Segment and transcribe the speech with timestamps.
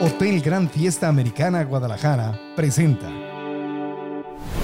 [0.00, 3.10] Hotel Gran Fiesta Americana Guadalajara presenta.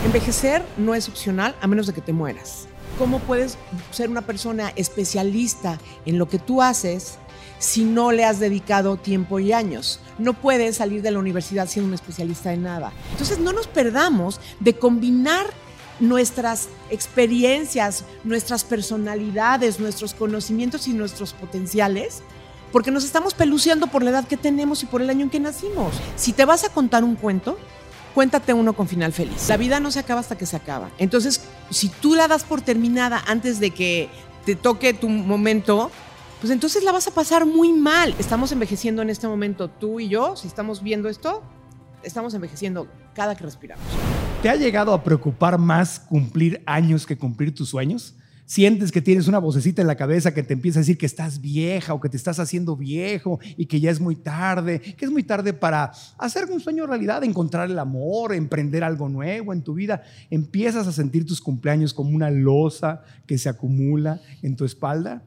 [0.04, 2.68] Envejecer no es opcional a menos de que te mueras.
[2.98, 3.58] ¿Cómo puedes
[3.90, 7.18] ser una persona especialista en lo que tú haces
[7.58, 9.98] si no le has dedicado tiempo y años?
[10.18, 12.92] No puedes salir de la universidad siendo un especialista en nada.
[13.10, 15.46] Entonces no nos perdamos de combinar
[15.98, 22.22] nuestras experiencias, nuestras personalidades, nuestros conocimientos y nuestros potenciales
[22.74, 25.38] porque nos estamos peluceando por la edad que tenemos y por el año en que
[25.38, 25.94] nacimos.
[26.16, 27.56] Si te vas a contar un cuento,
[28.16, 29.48] cuéntate uno con final feliz.
[29.48, 30.90] La vida no se acaba hasta que se acaba.
[30.98, 34.08] Entonces, si tú la das por terminada antes de que
[34.44, 35.92] te toque tu momento,
[36.40, 38.12] pues entonces la vas a pasar muy mal.
[38.18, 41.44] Estamos envejeciendo en este momento, tú y yo, si estamos viendo esto,
[42.02, 43.84] estamos envejeciendo cada que respiramos.
[44.42, 48.16] ¿Te ha llegado a preocupar más cumplir años que cumplir tus sueños?
[48.46, 51.40] Sientes que tienes una vocecita en la cabeza que te empieza a decir que estás
[51.40, 55.10] vieja o que te estás haciendo viejo y que ya es muy tarde, que es
[55.10, 59.74] muy tarde para hacer un sueño realidad, encontrar el amor, emprender algo nuevo en tu
[59.74, 65.22] vida, empiezas a sentir tus cumpleaños como una losa que se acumula en tu espalda.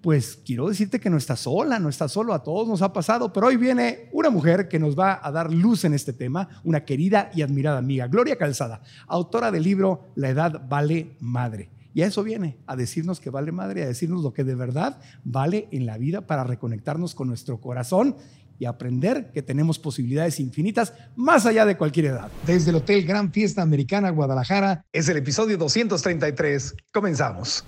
[0.00, 3.32] Pues quiero decirte que no estás sola, no estás solo, a todos nos ha pasado,
[3.32, 6.84] pero hoy viene una mujer que nos va a dar luz en este tema, una
[6.84, 11.75] querida y admirada amiga, Gloria Calzada, autora del libro La edad vale madre.
[11.96, 15.00] Y a eso viene, a decirnos que vale madre, a decirnos lo que de verdad
[15.24, 18.16] vale en la vida para reconectarnos con nuestro corazón
[18.58, 22.30] y aprender que tenemos posibilidades infinitas más allá de cualquier edad.
[22.46, 26.74] Desde el Hotel Gran Fiesta Americana Guadalajara es el episodio 233.
[26.92, 27.64] Comenzamos.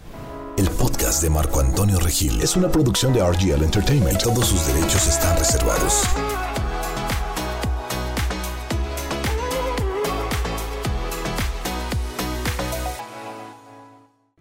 [0.59, 4.67] El podcast de Marco Antonio Regil es una producción de RGL Entertainment y todos sus
[4.67, 6.03] derechos están reservados.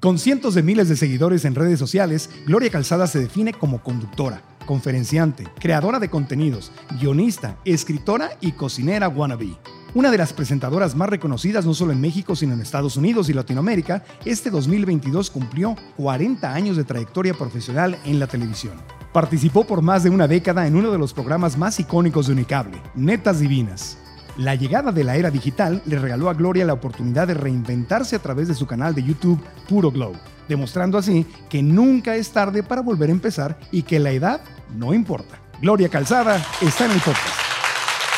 [0.08, 4.42] Con cientos de miles de seguidores en redes sociales, Gloria Calzada se define como conductora,
[4.66, 9.58] conferenciante, creadora de contenidos, guionista, escritora y cocinera wannabe.
[9.96, 13.34] Una de las presentadoras más reconocidas no solo en México, sino en Estados Unidos y
[13.34, 18.76] Latinoamérica, este 2022 cumplió 40 años de trayectoria profesional en la televisión.
[19.12, 22.82] Participó por más de una década en uno de los programas más icónicos de Unicable,
[22.96, 23.98] Netas Divinas.
[24.38, 28.20] La llegada de la era digital le regaló a Gloria la oportunidad de reinventarse a
[28.20, 30.14] través de su canal de YouTube Puro Glow,
[30.48, 34.42] demostrando así que nunca es tarde para volver a empezar y que la edad
[34.76, 35.40] no importa.
[35.60, 37.36] Gloria Calzada está en el podcast.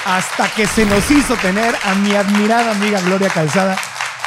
[0.06, 3.78] Hasta que se nos hizo tener a mi admirada amiga Gloria Calzada.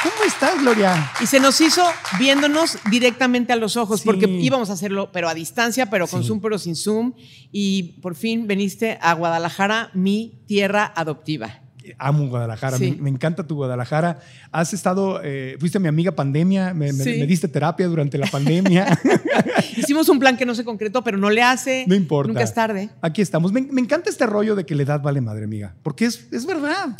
[0.01, 1.11] ¿Cómo estás, Gloria?
[1.21, 1.83] Y se nos hizo
[2.17, 6.41] viéndonos directamente a los ojos, porque íbamos a hacerlo, pero a distancia, pero con Zoom,
[6.41, 7.13] pero sin Zoom.
[7.51, 11.62] Y por fin viniste a Guadalajara, mi tierra adoptiva
[11.97, 14.19] amo Guadalajara, me, encanta tu Guadalajara.
[14.51, 18.99] Has estado, eh, fuiste mi amiga pandemia, me, diste terapia durante la pandemia.
[19.77, 21.85] Hicimos un plan que no se concretó, pero no le hace.
[21.87, 22.27] No importa.
[22.27, 22.89] Nunca es tarde.
[23.01, 23.51] Aquí estamos.
[23.51, 26.97] Me, encanta este rollo de que la edad vale madre, amiga, porque es, es verdad.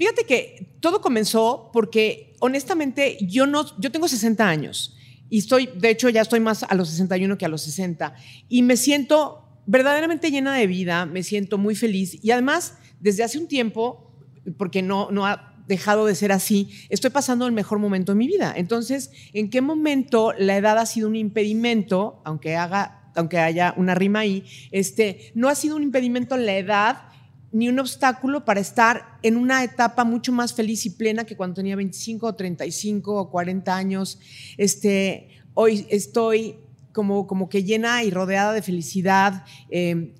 [0.00, 4.96] Fíjate que todo comenzó porque, honestamente, yo, no, yo tengo 60 años
[5.28, 8.14] y estoy, de hecho, ya estoy más a los 61 que a los 60
[8.48, 13.38] y me siento verdaderamente llena de vida, me siento muy feliz y además, desde hace
[13.38, 14.09] un tiempo
[14.56, 18.26] porque no, no ha dejado de ser así, estoy pasando el mejor momento de mi
[18.26, 18.52] vida.
[18.56, 23.94] Entonces, ¿en qué momento la edad ha sido un impedimento, aunque haga aunque haya una
[23.94, 27.02] rima ahí, este, no ha sido un impedimento la edad
[27.52, 31.54] ni un obstáculo para estar en una etapa mucho más feliz y plena que cuando
[31.54, 34.20] tenía 25 o 35 o 40 años.
[34.56, 36.56] Este, hoy estoy
[36.92, 40.14] como, como que llena y rodeada de felicidad, eh,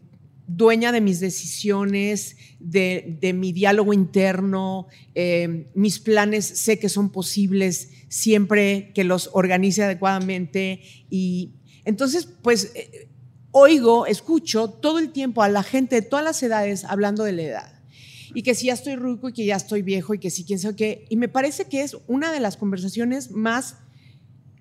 [0.57, 7.91] dueña de mis decisiones, de, mi diálogo interno, eh, mis planes sé que son posibles
[8.09, 11.53] siempre que los organice adecuadamente y
[11.85, 13.09] entonces pues eh,
[13.53, 17.43] oigo, escucho todo el tiempo a la gente de todas las edades hablando de la
[17.43, 17.83] edad
[18.35, 20.59] y que si ya estoy ruico y que ya estoy viejo y que si quién
[20.59, 23.77] sabe qué y me parece que es una de las conversaciones más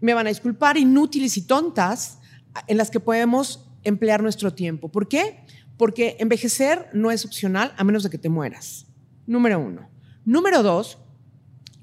[0.02, 2.20] me van a disculpar inútiles y tontas
[2.68, 4.90] en las que podemos emplear nuestro tiempo.
[4.90, 5.40] ¿Por qué?
[5.80, 8.86] Porque envejecer no es opcional a menos de que te mueras.
[9.26, 9.90] Número uno.
[10.26, 10.98] Número dos,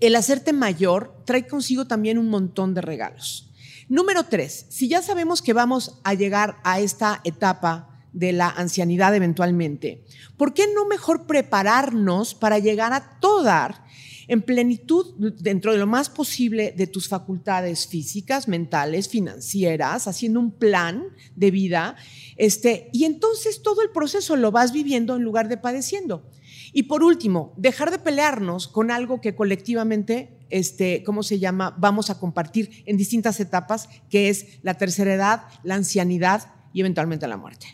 [0.00, 3.54] el hacerte mayor trae consigo también un montón de regalos.
[3.88, 9.14] Número tres, si ya sabemos que vamos a llegar a esta etapa de la ancianidad
[9.14, 10.04] eventualmente,
[10.36, 13.85] ¿por qué no mejor prepararnos para llegar a todo dar
[14.28, 20.50] en plenitud dentro de lo más posible de tus facultades físicas, mentales, financieras, haciendo un
[20.50, 21.96] plan de vida,
[22.36, 26.28] este, y entonces todo el proceso lo vas viviendo en lugar de padeciendo.
[26.72, 31.74] Y por último, dejar de pelearnos con algo que colectivamente, este, ¿cómo se llama?
[31.78, 37.26] Vamos a compartir en distintas etapas, que es la tercera edad, la ancianidad y eventualmente
[37.26, 37.66] la muerte.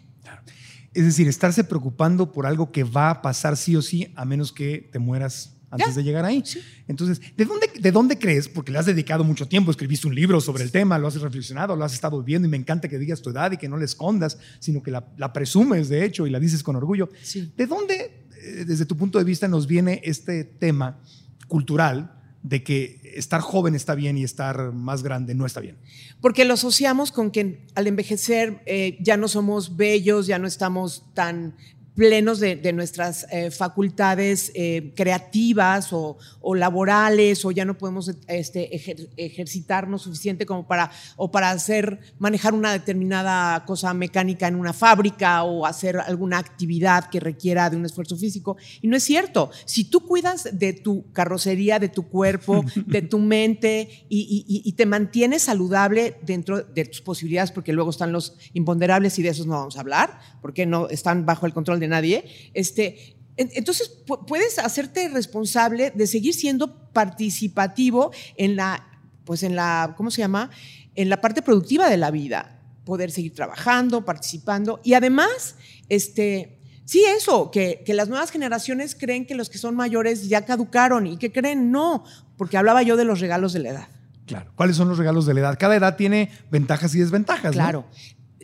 [0.94, 4.52] Es decir, estarse preocupando por algo que va a pasar sí o sí, a menos
[4.52, 6.44] que te mueras antes de llegar ahí.
[6.86, 8.48] Entonces, ¿de dónde, ¿de dónde crees?
[8.48, 11.74] Porque le has dedicado mucho tiempo, escribiste un libro sobre el tema, lo has reflexionado,
[11.74, 13.84] lo has estado viendo y me encanta que digas tu edad y que no la
[13.84, 17.08] escondas, sino que la, la presumes, de hecho, y la dices con orgullo.
[17.56, 21.00] ¿De dónde, eh, desde tu punto de vista, nos viene este tema
[21.48, 25.78] cultural de que estar joven está bien y estar más grande no está bien?
[26.20, 31.04] Porque lo asociamos con que al envejecer eh, ya no somos bellos, ya no estamos
[31.14, 31.56] tan
[31.94, 36.16] plenos de, nuestras eh, facultades eh, creativas o,
[36.54, 38.70] laborales o ya no podemos este,
[39.16, 45.42] ejercitarnos suficiente como para o para hacer manejar una determinada cosa mecánica en una fábrica
[45.44, 48.56] o hacer alguna actividad que requiera de un esfuerzo físico.
[48.80, 49.50] Y no es cierto.
[49.66, 54.86] Si tú cuidas de tu carrocería de tu cuerpo de tu mente y, y te
[54.86, 59.54] mantienes saludable dentro de tus posibilidades porque luego están los imponderables y de esos no
[59.54, 62.24] vamos a hablar porque no están bajo el control de nadie,
[62.54, 63.90] este, entonces
[64.26, 68.86] puedes hacerte responsable de seguir siendo participativo en la,
[69.24, 70.50] pues en la, ¿cómo se llama?
[70.94, 75.56] En la parte productiva de la vida, poder seguir trabajando, participando y además,
[75.88, 80.44] este, sí eso, que, que las nuevas generaciones creen que los que son mayores ya
[80.44, 82.04] caducaron y que creen no,
[82.36, 83.88] porque hablaba yo de los regalos de la edad.
[84.26, 84.52] Claro.
[84.54, 85.58] ¿Cuáles son los regalos de la edad?
[85.58, 87.52] Cada edad tiene ventajas y desventajas.
[87.52, 87.86] Claro.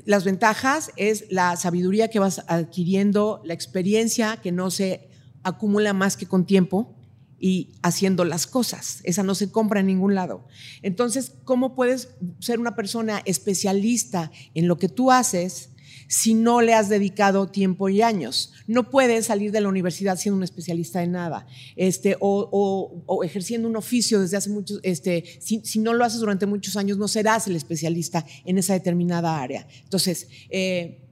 [0.09, 5.11] Las ventajas es la sabiduría que vas adquiriendo, la experiencia que no se
[5.43, 6.97] acumula más que con tiempo
[7.39, 9.03] y haciendo las cosas.
[9.05, 10.47] Esa no se compra en ningún lado.
[10.81, 15.73] Entonces, ¿cómo puedes ser una persona especialista en lo que tú haces
[16.09, 18.53] si no le has dedicado tiempo y años.
[18.67, 21.47] No puedes salir de la universidad siendo un especialista en nada,
[21.77, 26.77] este, o, ejerciendo un oficio desde hace muchos, este, si, no lo haces durante muchos
[26.77, 29.69] años, no serás el especialista en esa determinada área.
[29.85, 31.08] Entonces, eh,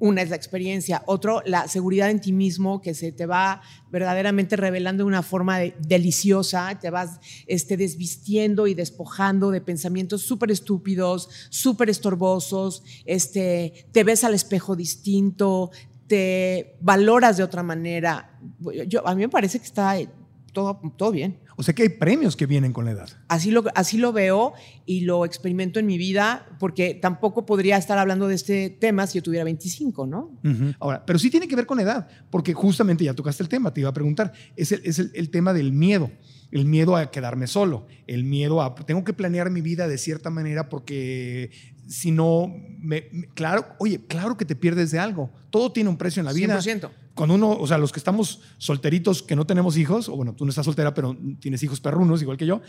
[0.00, 3.60] una es la experiencia, otro la seguridad en ti mismo que se te va
[3.92, 10.50] verdaderamente revelando de una forma deliciosa, te vas este, desvistiendo y despojando de pensamientos súper
[10.50, 15.70] estúpidos, súper estorbosos, este, te ves al espejo distinto,
[16.06, 18.38] te valoras de otra manera.
[18.88, 19.96] Yo, a mí me parece que está
[20.52, 21.38] todo, todo bien.
[21.60, 23.10] O sea que hay premios que vienen con la edad.
[23.28, 24.54] Así lo, así lo veo
[24.86, 29.18] y lo experimento en mi vida, porque tampoco podría estar hablando de este tema si
[29.18, 30.40] yo tuviera 25, ¿no?
[30.78, 33.74] Ahora, pero sí tiene que ver con la edad, porque justamente ya tocaste el tema,
[33.74, 36.10] te iba a preguntar, es el, es el, tema del miedo
[36.50, 40.30] el miedo a quedarme solo, el miedo a, tengo que planear mi vida de cierta
[40.30, 41.50] manera porque
[41.86, 46.20] si no, me, claro, oye, claro que te pierdes de algo, todo tiene un precio
[46.20, 46.58] en la vida.
[46.58, 50.34] 100% cuando uno, o sea, los que estamos solteritos, que no tenemos hijos, o bueno,
[50.34, 52.60] tú no estás soltera, pero tienes hijos perrunos, igual que yo,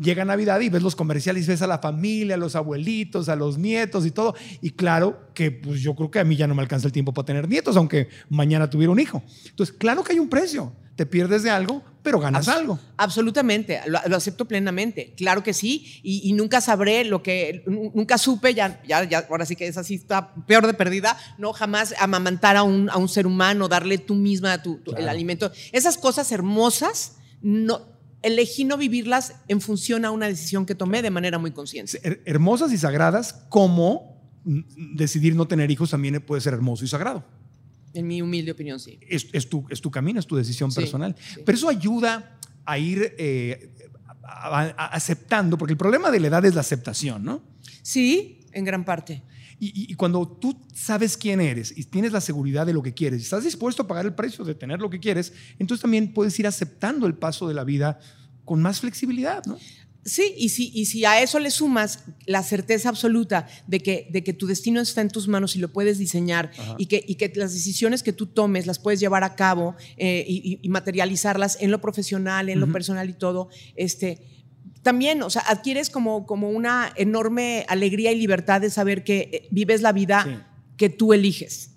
[0.00, 3.58] llega Navidad y ves los comerciales, ves a la familia, a los abuelitos, a los
[3.58, 4.34] nietos y todo.
[4.60, 7.12] Y claro que pues yo creo que a mí ya no me alcanza el tiempo
[7.12, 9.22] para tener nietos, aunque mañana tuviera un hijo.
[9.46, 10.72] Entonces, claro que hay un precio.
[10.96, 12.78] Te pierdes de algo, pero ganas algo.
[12.98, 15.14] Absolutamente, lo, acepto plenamente.
[15.16, 16.00] Claro que sí.
[16.02, 19.94] Y, nunca sabré lo que, nunca supe, ya, ya, ya, ahora sí que es así,
[19.94, 24.14] está peor de perdida, no jamás amamantar a un, a un ser humano, darle tú
[24.14, 25.50] misma tu, el alimento.
[25.72, 27.91] Esas cosas hermosas, no,
[28.22, 32.00] elegí no vivirlas en función a una decisión que tomé de manera muy consciente.
[32.24, 34.12] Hermosas y sagradas, como
[34.44, 37.24] decidir no tener hijos también puede ser hermoso y sagrado.
[37.94, 38.98] En mi humilde opinión, sí.
[39.06, 41.14] Es, tu, es tu camino, es tu decisión personal.
[41.44, 43.70] Pero eso ayuda a ir eh,
[44.22, 47.42] aceptando, porque el problema de la edad es la aceptación, ¿no?
[47.82, 49.22] Sí, en gran parte.
[49.64, 53.22] Y, cuando tú sabes quién eres y tienes la seguridad de lo que quieres y
[53.22, 56.48] estás dispuesto a pagar el precio de tener lo que quieres, entonces también puedes ir
[56.48, 58.00] aceptando el paso de la vida
[58.44, 59.56] con más flexibilidad, ¿no?
[60.04, 64.24] Sí, y si, y si a eso le sumas la certeza absoluta de que, de
[64.24, 67.32] que tu destino está en tus manos y lo puedes diseñar y que, y que,
[67.36, 71.80] las decisiones que tú tomes las puedes llevar a cabo eh, y, materializarlas en lo
[71.80, 74.41] profesional, en lo personal y todo, este,
[74.82, 79.48] también, o sea, adquieres como, como una enorme alegría y libertad de saber que eh,
[79.50, 81.70] vives la vida que tú eliges.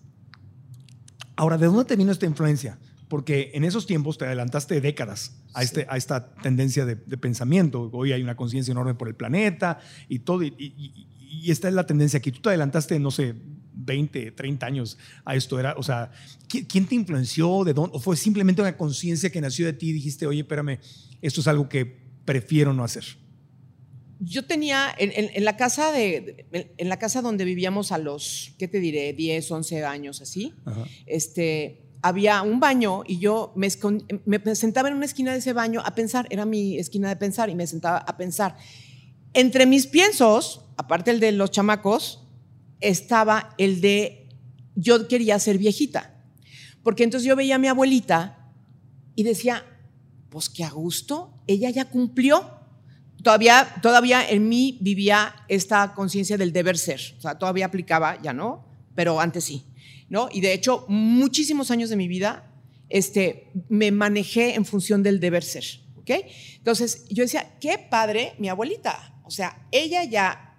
[1.36, 2.80] Ahora, ¿de dónde te vino esta influencia?
[3.08, 7.90] Porque en esos tiempos te adelantaste décadas a, este, a esta tendencia de, pensamiento.
[7.94, 10.44] Hoy hay una conciencia enorme por el planeta y todo.
[10.44, 11.12] Y,
[11.48, 12.32] esta es la tendencia aquí.
[12.32, 13.36] Tú te adelantaste, no sé,
[13.74, 15.60] 20, 30 años a esto.
[15.60, 16.10] Era, o sea,
[16.48, 17.64] ¿quién te influenció?
[17.64, 17.96] ¿De dónde?
[17.96, 20.80] ¿O fue simplemente una conciencia que nació de ti y dijiste, oye, espérame,
[21.22, 23.06] esto es algo que prefiero no hacer?
[24.20, 28.80] Yo tenía en, la casa de en la casa donde vivíamos a los, ¿qué te
[28.80, 29.14] diré?
[29.14, 30.54] 10, 11 años así.
[31.06, 33.68] Este había un baño y yo me,
[34.26, 37.50] me, sentaba en una esquina de ese baño a pensar, era mi esquina de pensar
[37.50, 38.58] y me sentaba a pensar.
[39.34, 42.26] Entre mis piensos, aparte el de los chamacos,
[42.80, 44.30] estaba el de
[44.76, 46.24] yo quería ser viejita.
[46.84, 48.52] Porque entonces yo veía a mi abuelita
[49.16, 49.66] y decía,
[50.36, 52.60] pues qué a gusto, ella ya cumplió.
[53.24, 57.00] Todavía, todavía en mí vivía esta conciencia del deber ser.
[57.18, 58.66] O sea, todavía aplicaba, ya no,
[58.96, 59.64] pero antes sí.
[60.10, 60.28] ¿no?
[60.30, 62.52] Y de hecho, muchísimos años de mi vida
[62.90, 65.64] este, me manejé en función del deber ser.
[65.96, 66.12] ¿ok?
[66.58, 69.18] Entonces, yo decía, qué padre mi abuelita.
[69.24, 70.55] O sea, ella ya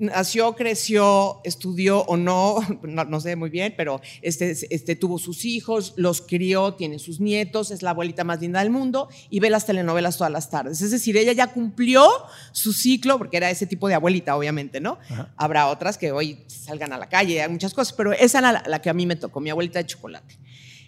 [0.00, 5.92] nació, creció, estudió o no, no, sé muy bien, pero este, este, tuvo sus hijos,
[5.96, 9.66] los crió, tiene sus nietos, es la abuelita más linda del mundo y ve las
[9.66, 10.80] telenovelas todas las tardes.
[10.80, 12.08] Es decir, ella ya cumplió
[12.52, 14.98] su ciclo, porque era ese tipo de abuelita, obviamente, ¿no?
[15.36, 18.82] Habrá otras que hoy salgan a la calle, hay muchas cosas, pero esa era la,
[18.82, 20.38] que a mí me tocó, mi abuelita de chocolate.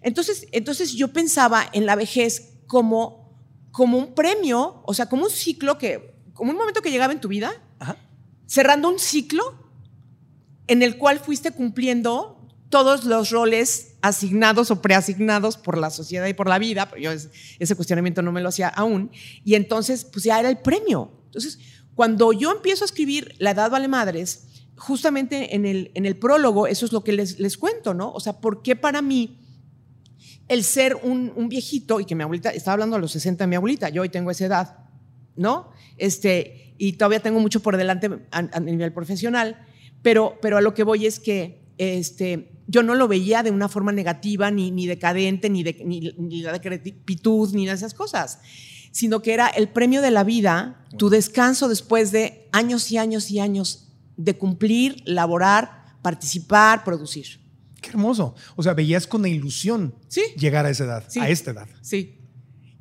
[0.00, 3.38] Entonces, entonces yo pensaba en la vejez como,
[3.70, 7.20] como un premio, o sea, como un ciclo que, como un momento que llegaba en
[7.20, 7.52] tu vida.
[7.78, 7.96] Ajá
[8.52, 9.54] cerrando un ciclo
[10.66, 16.34] en el cual fuiste cumpliendo todos los roles asignados o preasignados por la sociedad y
[16.34, 19.10] por la vida, yo ese cuestionamiento no me lo hacía aún,
[19.42, 21.10] y entonces pues ya era el premio.
[21.24, 21.60] Entonces,
[21.94, 26.66] cuando yo empiezo a escribir La Edad Vale Madres, justamente en el, en el prólogo,
[26.66, 28.12] eso es lo que les, les cuento, ¿no?
[28.12, 29.38] O sea, ¿por qué para mí
[30.48, 33.48] el ser un, un, viejito, y que mi abuelita, estaba hablando a los 60 de
[33.48, 34.91] mi abuelita, yo hoy tengo esa edad,
[35.36, 35.70] ¿no?
[35.96, 39.66] Este, y todavía tengo mucho por delante a, nivel profesional,
[40.02, 43.68] pero, pero a lo que voy es que este, yo no lo veía de una
[43.68, 48.40] forma negativa, ni, ni decadente, ni de, ni, ni la decrepitud, ni de esas cosas,
[48.90, 53.30] sino que era el premio de la vida, tu descanso después de años y años
[53.30, 57.40] y años de cumplir, laborar, participar, producir.
[57.80, 58.34] Qué hermoso.
[58.54, 59.94] O sea, veías con la ilusión
[60.36, 61.68] llegar a esa edad, a esta edad.
[61.80, 62.21] Sí.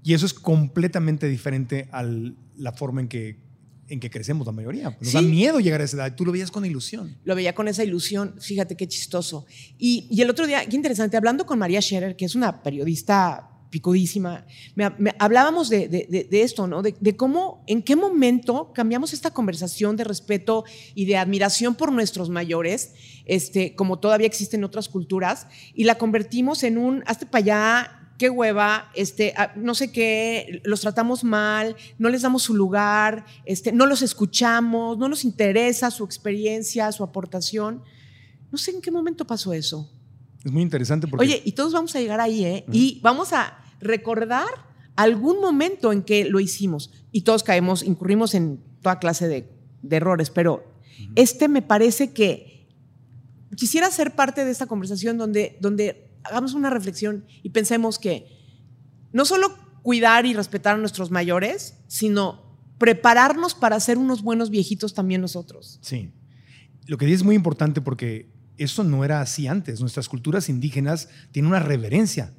[0.04, 3.52] Y eso es completamente diferente a la forma en que
[3.92, 4.98] en que crecemos la mayoría.
[5.02, 6.16] Nos da miedo llegar a esa edad.
[6.16, 7.18] Tú lo veías con ilusión.
[7.26, 8.36] Lo veía con esa ilusión.
[8.40, 9.46] Fíjate qué chistoso.
[9.78, 13.50] Y, y el otro día, qué interesante, hablando con María Scherer, que es una periodista
[13.70, 16.82] picudísima, me, hablábamos de, de, de, esto, ¿no?
[16.82, 21.92] De, de, cómo, en qué momento cambiamos esta conversación de respeto y de admiración por
[21.92, 22.94] nuestros mayores,
[23.26, 28.01] este, como todavía existe en otras culturas, y la convertimos en un, hazte para allá,
[28.22, 33.26] qué hueva, este, ah, no sé qué, los tratamos mal, no les damos su lugar,
[33.46, 37.82] este, no los escuchamos, no nos interesa su experiencia, su aportación.
[38.52, 39.92] No sé en qué momento pasó eso.
[40.46, 41.26] Es muy interesante porque...
[41.26, 42.64] Oye, y todos vamos a llegar ahí, ¿eh?
[42.72, 44.46] Y vamos a recordar
[44.96, 46.92] algún momento en que lo hicimos.
[47.12, 49.50] Y todos caemos, incurrimos en toda clase de,
[49.90, 50.64] errores, pero
[51.16, 52.70] este me parece que
[53.58, 58.28] quisiera ser parte de esta conversación donde, donde hagamos una reflexión y pensemos que
[59.12, 64.94] no solo cuidar y respetar a nuestros mayores, sino prepararnos para ser unos buenos viejitos
[64.94, 65.80] también nosotros.
[65.82, 66.12] Sí.
[66.88, 69.82] Lo que dices es muy importante porque eso no era así antes.
[69.82, 72.34] Nuestras culturas indígenas tienen una reverencia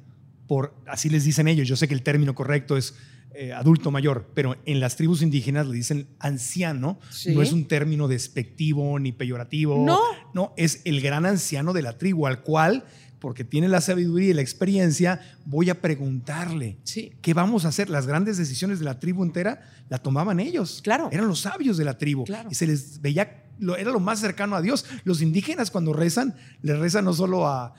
[0.47, 2.95] por, así les dicen ellos, yo sé que el término correcto es
[3.35, 6.99] eh, adulto mayor, pero en las tribus indígenas le dicen anciano,
[7.33, 9.83] no es un término despectivo ni peyorativo.
[9.83, 9.99] No.
[10.33, 12.85] No, es el gran anciano de la tribu al cual
[13.23, 16.75] porque tiene la sabiduría y la experiencia, voy a preguntarle
[17.21, 17.89] qué vamos a hacer.
[17.89, 20.81] Las grandes decisiones de la tribu entera la tomaban ellos.
[20.83, 21.07] Claro.
[21.09, 22.25] Eran los sabios de la tribu.
[22.49, 23.45] Y se les veía,
[23.79, 24.83] era lo más cercano a Dios.
[25.05, 27.73] Los indígenas cuando rezan, le rezan no solo a,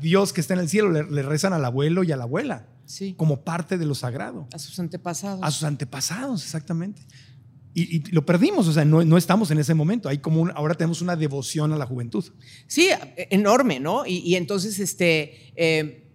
[0.00, 2.66] Dios que está en el cielo, le, le, rezan al abuelo y a la abuela.
[2.86, 3.14] Sí.
[3.16, 4.48] Como parte de lo sagrado.
[4.52, 5.44] A sus antepasados.
[5.44, 7.02] A sus antepasados, exactamente.
[7.76, 10.08] Y, lo perdimos, o sea, no, no, estamos en ese momento.
[10.08, 12.24] Hay como ahora tenemos una devoción a la juventud.
[12.68, 14.06] Sí, enorme, ¿no?
[14.06, 16.08] Y, entonces, este, eh,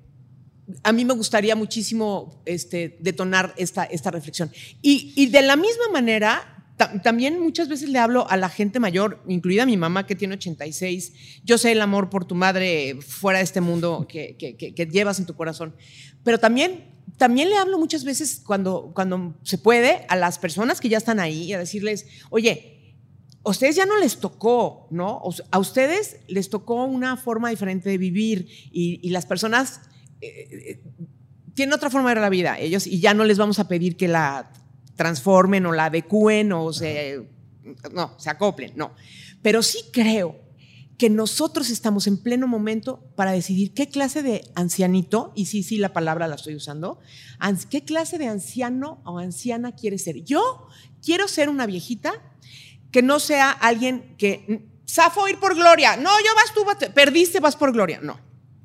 [0.84, 4.52] a mí me gustaría muchísimo este, detonar esta, esta reflexión.
[4.82, 6.60] Y, y de la misma manera,
[7.04, 11.42] también muchas veces le hablo a la gente mayor, incluida mi mamá que tiene 86.
[11.44, 15.20] Yo sé el amor por tu madre fuera de este mundo que, que, que llevas
[15.20, 15.76] en tu corazón.
[16.24, 20.90] Pero también también le hablo muchas veces cuando, cuando se puede a las personas que
[20.90, 22.96] ya están ahí y a decirles, oye,
[23.44, 25.22] a ustedes ya no les tocó, ¿no?
[25.52, 29.82] A ustedes les tocó una forma diferente de vivir y, las personas
[30.22, 30.84] eh, eh,
[31.54, 33.96] tienen otra forma de ver la vida, ellos, y ya no les vamos a pedir
[33.96, 34.52] que la
[34.96, 37.26] transformen o la adecúen o se,
[37.94, 38.92] no, se acoplen, no.
[39.42, 40.49] Pero sí creo
[41.00, 45.78] que nosotros estamos en pleno momento para decidir qué clase de ancianito, y sí, sí,
[45.78, 47.00] la palabra la estoy usando,
[47.70, 50.24] qué clase de anciano o anciana quieres ser.
[50.26, 50.68] Yo
[51.02, 52.12] quiero ser una viejita
[52.92, 57.56] que no sea alguien que, Zafo ir por gloria, no, yo vas tú, perdiste, vas
[57.56, 58.20] por gloria, no.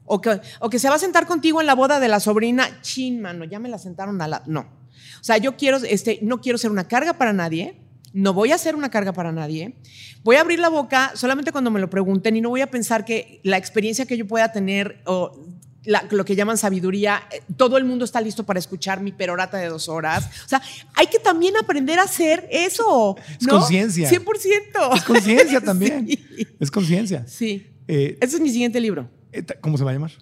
[0.04, 2.80] O que, o que se va a sentar contigo en la boda de la sobrina,
[2.82, 4.60] chin, mano, ya me la sentaron a la, no.
[4.60, 7.80] O sea, yo quiero, este, no quiero ser una carga para nadie,
[8.14, 9.74] no voy a hacer una carga para nadie,
[10.22, 13.04] voy a abrir la boca solamente cuando me lo pregunten y no voy a pensar
[13.04, 15.36] que la experiencia que yo pueda tener o
[16.10, 19.68] lo que llaman sabiduría, eh, todo el mundo está listo para escuchar mi perorata de
[19.68, 20.24] dos horas.
[20.46, 20.62] O sea,
[20.94, 23.16] hay que también aprender a hacer eso.
[23.38, 24.08] Es conciencia.
[24.08, 24.96] 100%.
[24.96, 26.08] Es conciencia también.
[26.58, 27.26] Es conciencia.
[27.26, 27.66] Sí.
[27.86, 29.10] Eh, Ese es mi siguiente libro.
[29.32, 30.12] Eh, ¿Cómo se va a llamar?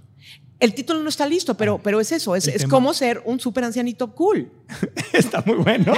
[0.62, 3.64] El título no está listo, pero, pero es eso, es, es cómo ser un super
[3.64, 4.48] ancianito cool.
[5.12, 5.92] está muy bueno.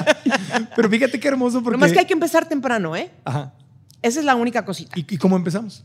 [0.74, 1.76] pero fíjate qué hermoso porque...
[1.76, 3.10] más que hay que empezar temprano, ¿eh?
[3.26, 3.52] Ajá.
[4.00, 4.98] Esa es la única cosita.
[4.98, 5.84] ¿Y, cómo empezamos?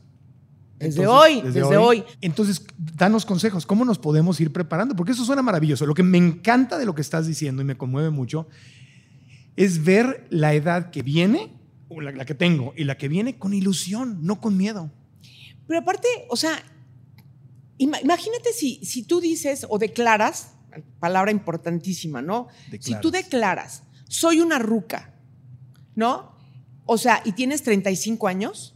[0.79, 2.05] Desde hoy, desde, hoy.
[2.21, 4.95] Entonces, danos consejos, ¿cómo nos podemos ir preparando?
[4.95, 5.85] Porque eso suena maravilloso.
[5.85, 8.47] Lo que me encanta de lo que estás diciendo y me conmueve mucho
[9.57, 11.51] es ver la edad que viene,
[11.89, 14.89] o la que tengo, y la que viene con ilusión, no con miedo.
[15.67, 16.63] Pero aparte, o sea,
[17.77, 20.51] Imagínate si, si tú dices o declaras,
[20.99, 22.47] palabra importantísima, ¿no?
[22.79, 25.13] Si tú declaras, soy una ruca,
[25.95, 26.35] ¿no?
[26.85, 28.75] O sea, y tienes 35 años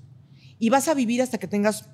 [0.57, 1.85] y vas a vivir hasta que tengas,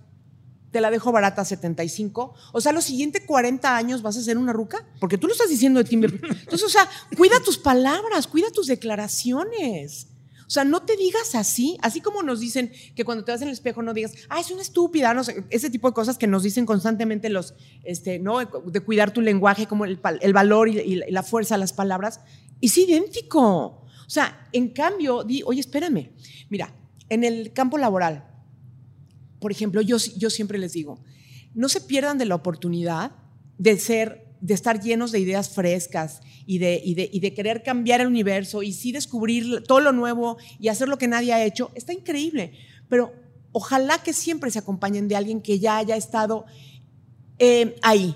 [0.71, 2.33] te la dejo barata, 75.
[2.53, 5.49] O sea, los siguientes 40 años vas a ser una ruca, porque tú lo estás
[5.49, 5.95] diciendo de ti.
[5.95, 10.07] Entonces, o sea, cuida tus palabras, cuida tus declaraciones.
[10.47, 13.47] O sea, no te digas así, así como nos dicen que cuando te vas en
[13.47, 16.27] el espejo no digas, ah, es una estúpida, no sé, ese tipo de cosas que
[16.27, 18.39] nos dicen constantemente los, este, ¿no?
[18.39, 19.99] De cuidar tu lenguaje, como el,
[20.33, 22.21] valor y, la fuerza de las palabras,
[22.61, 23.41] es idéntico.
[23.41, 26.11] O sea, en cambio, di, oye, espérame,
[26.49, 26.75] mira,
[27.09, 28.27] en el campo laboral,
[29.39, 30.99] por ejemplo, yo, yo siempre les digo,
[31.55, 33.13] no se pierdan de la oportunidad
[33.57, 38.07] de ser de estar llenos de ideas frescas y de, y de, querer cambiar el
[38.07, 41.93] universo y sí descubrir todo lo nuevo y hacer lo que nadie ha hecho, está
[41.93, 42.51] increíble.
[42.89, 43.13] Pero
[43.51, 46.45] ojalá que siempre se acompañen de alguien que ya haya estado
[47.39, 48.15] eh, ahí.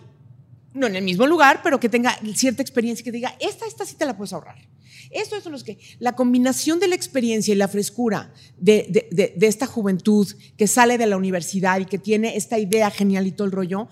[0.74, 3.86] No en el mismo lugar, pero que tenga cierta experiencia y que diga, esta, esta
[3.86, 4.70] sí te la puedes ahorrar.
[5.12, 5.80] Esto, es lo que.
[5.98, 11.00] La combinación de la experiencia y la frescura de, de, de, esta juventud que sale
[11.00, 13.90] de la universidad y que tiene esta idea genial y todo el rollo,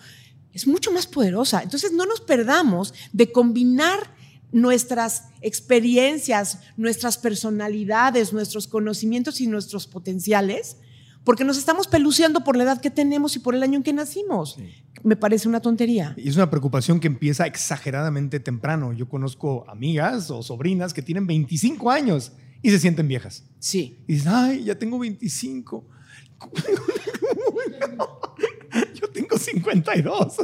[0.57, 1.61] es mucho más poderosa.
[1.61, 4.17] Entonces no nos perdamos de combinar
[4.51, 10.77] nuestras experiencias, nuestras personalidades, nuestros conocimientos y nuestros potenciales,
[11.23, 13.93] porque nos estamos peluceando por la edad que tenemos y por el año en que
[13.93, 14.57] nacimos.
[15.03, 16.15] Me parece una tontería.
[16.17, 18.93] Y es una preocupación que empieza exageradamente temprano.
[18.93, 22.31] Yo conozco amigas o sobrinas que tienen 25 años
[22.63, 23.43] y se sienten viejas.
[23.59, 23.99] Sí.
[24.07, 25.85] Y dicen, ay, ya tengo 25.
[29.17, 30.35] Tengo 52.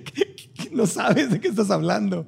[0.72, 2.26] no sabes de qué estás hablando.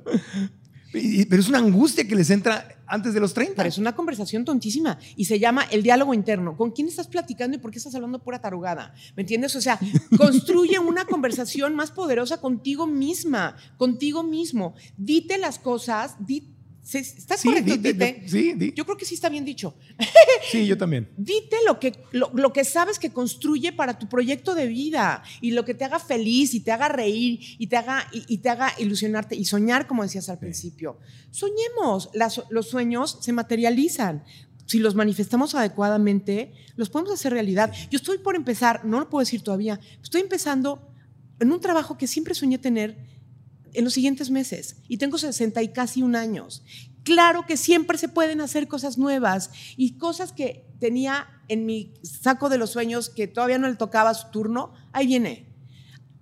[0.93, 3.55] Pero es una angustia que les entra antes de los 30.
[3.57, 6.59] Pero es una conversación tontísima y se llama el diálogo interno.
[6.59, 8.93] ¿Con quién estás platicando y por qué estás hablando pura tarugada?
[9.17, 9.57] ¿Me entiendes?
[9.57, 9.81] O sea,
[10.19, 14.75] construye una conversación más poderosa contigo misma, contigo mismo.
[14.99, 16.52] Dite las cosas, dite
[16.83, 17.77] ¿Estás sí, correcto?
[17.77, 19.75] Dite, sí, Yo creo que sí está bien dicho.
[20.51, 21.09] Sí, yo también.
[21.17, 25.65] Dite lo que, lo, que sabes que construye para tu proyecto de vida y lo
[25.65, 29.37] que te haga feliz y te haga reír y te haga, y, te haga ilusionarte
[29.37, 30.99] y soñar, como decías al principio.
[31.31, 32.11] Soñemos.
[32.51, 34.25] los sueños se materializan.
[34.67, 37.73] Si los manifestamos adecuadamente, los podemos hacer realidad.
[37.91, 40.93] Yo estoy por empezar, no lo puedo decir todavía, estoy empezando
[41.39, 43.12] en un trabajo que siempre soñé tener
[43.75, 46.63] en los siguientes meses y tengo 60 y casi un años.
[47.05, 52.49] Claro que siempre se pueden hacer cosas nuevas y cosas que tenía en mi saco
[52.49, 55.47] de los sueños que todavía no le tocaba su turno, ahí viene.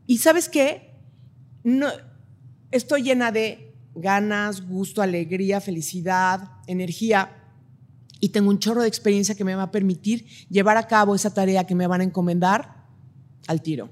[0.07, 0.95] Y sabes qué?
[1.63, 1.89] No,
[2.71, 7.37] estoy llena de ganas, gusto, alegría, felicidad, energía
[8.21, 11.33] y tengo un chorro de experiencia que me va a permitir llevar a cabo esa
[11.33, 12.87] tarea que me van a encomendar
[13.47, 13.91] al tiro.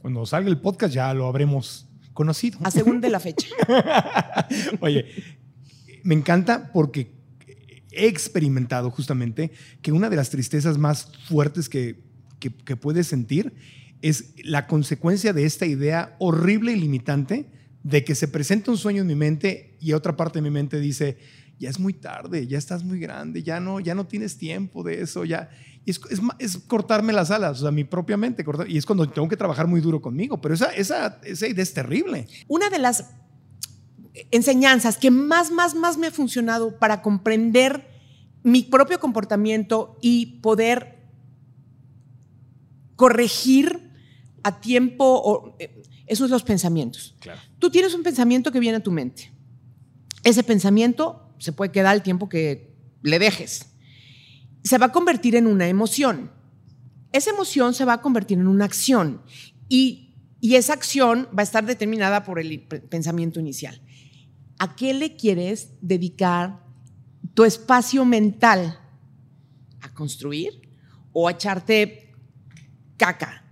[0.00, 2.58] Cuando salga el podcast ya lo habremos conocido.
[2.62, 3.46] A según de la fecha.
[4.80, 5.06] Oye,
[6.02, 7.12] me encanta porque
[7.90, 12.00] he experimentado justamente que una de las tristezas más fuertes que,
[12.40, 13.52] que, puedes sentir
[14.00, 17.50] es la consecuencia de esta idea horrible y limitante
[17.82, 20.80] de que se presenta un sueño en mi mente y otra parte de mi mente
[20.80, 21.18] dice,
[21.58, 25.02] ya es muy tarde, ya estás muy grande, ya no, ya no tienes tiempo de
[25.02, 25.50] eso, ya
[25.86, 26.00] es,
[26.38, 28.44] es, cortarme las alas, o sea, mi propia mente.
[28.68, 30.40] y es cuando tengo que trabajar muy duro conmigo.
[30.40, 32.28] Pero esa, esa, esa idea es terrible.
[32.48, 33.10] Una de las
[34.30, 37.88] enseñanzas que más, más, más me ha funcionado para comprender
[38.42, 40.98] mi propio comportamiento y poder
[42.96, 43.90] corregir
[44.42, 47.14] a tiempo, o, eh, esos son los pensamientos.
[47.58, 49.32] Tú tienes un pensamiento que viene a tu mente.
[50.24, 53.72] Ese pensamiento se puede quedar el tiempo que le dejes
[54.64, 56.30] se va a convertir en una emoción.
[57.12, 59.22] Esa emoción se va a convertir en una acción
[59.68, 60.08] y,
[60.40, 63.80] esa acción va a estar determinada por el pensamiento inicial.
[64.58, 66.64] ¿A qué le quieres dedicar
[67.34, 68.80] tu espacio mental
[69.80, 70.68] a construir
[71.12, 72.12] o a echarte
[72.96, 73.44] caca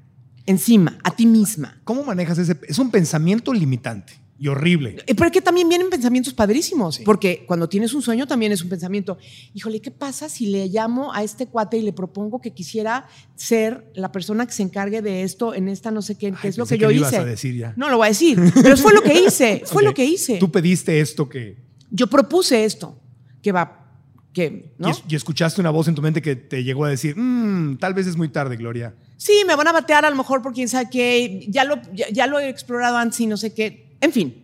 [0.47, 1.81] encima, a ti misma.
[1.85, 2.59] ¿Cómo manejas ese?
[2.67, 4.97] Es un pensamiento limitante y horrible.
[5.07, 8.63] Eh, Pero es que también vienen pensamientos padrísimos, porque cuando tienes un sueño también es
[8.63, 9.19] un pensamiento.
[9.53, 13.93] Híjole, ¿qué pasa si le llamo a este cuate y le propongo que quisiera ser
[13.95, 16.57] la persona que se encargue de esto en esta no sé qué, que Ay, es
[16.59, 17.17] lo que yo que hice?
[17.19, 17.75] a decir ya.
[17.77, 20.39] No lo voy a decir, pero fue lo que hice, fue lo que hice.
[20.39, 21.57] Tú pediste esto que.
[21.91, 22.99] Yo propuse esto,
[23.43, 23.93] que va,
[24.33, 24.89] que, ¿no?
[24.89, 27.77] Y, es- y escuchaste una voz en tu mente que te llegó a decir, "Mm,
[27.79, 28.95] tal vez es muy tarde, Gloria.
[29.19, 32.09] Sí, me van a batear a lo mejor por quién sabe qué, ya lo, ya,
[32.11, 34.43] ya lo he explorado antes y no sé qué, en fin.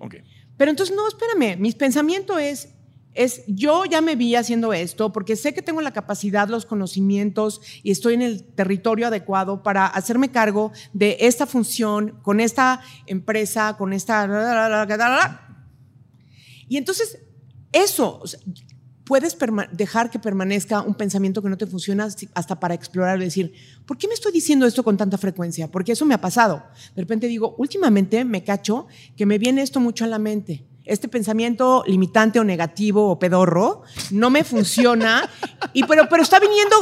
[0.56, 2.68] Pero entonces, no, espérame, mi pensamiento es,
[3.14, 7.60] es, yo ya me vi haciendo esto porque sé que tengo la capacidad, los conocimientos
[7.82, 13.76] y estoy en el territorio adecuado para hacerme cargo de esta función con esta empresa,
[13.76, 15.56] con esta...
[16.68, 17.18] Y entonces,
[17.72, 18.22] eso,
[19.06, 19.36] puedes
[19.72, 23.52] dejar que permanezca un pensamiento que no te funciona hasta para explorar y decir,
[23.86, 25.70] ¿por qué me estoy diciendo esto con tanta frecuencia?
[25.70, 26.64] Porque eso me ha pasado.
[26.94, 30.66] De repente digo, últimamente me cacho que me viene esto mucho a la mente.
[30.84, 35.28] Este pensamiento limitante o negativo o pedorro no me funciona,
[35.72, 36.76] y, pero, pero está viniendo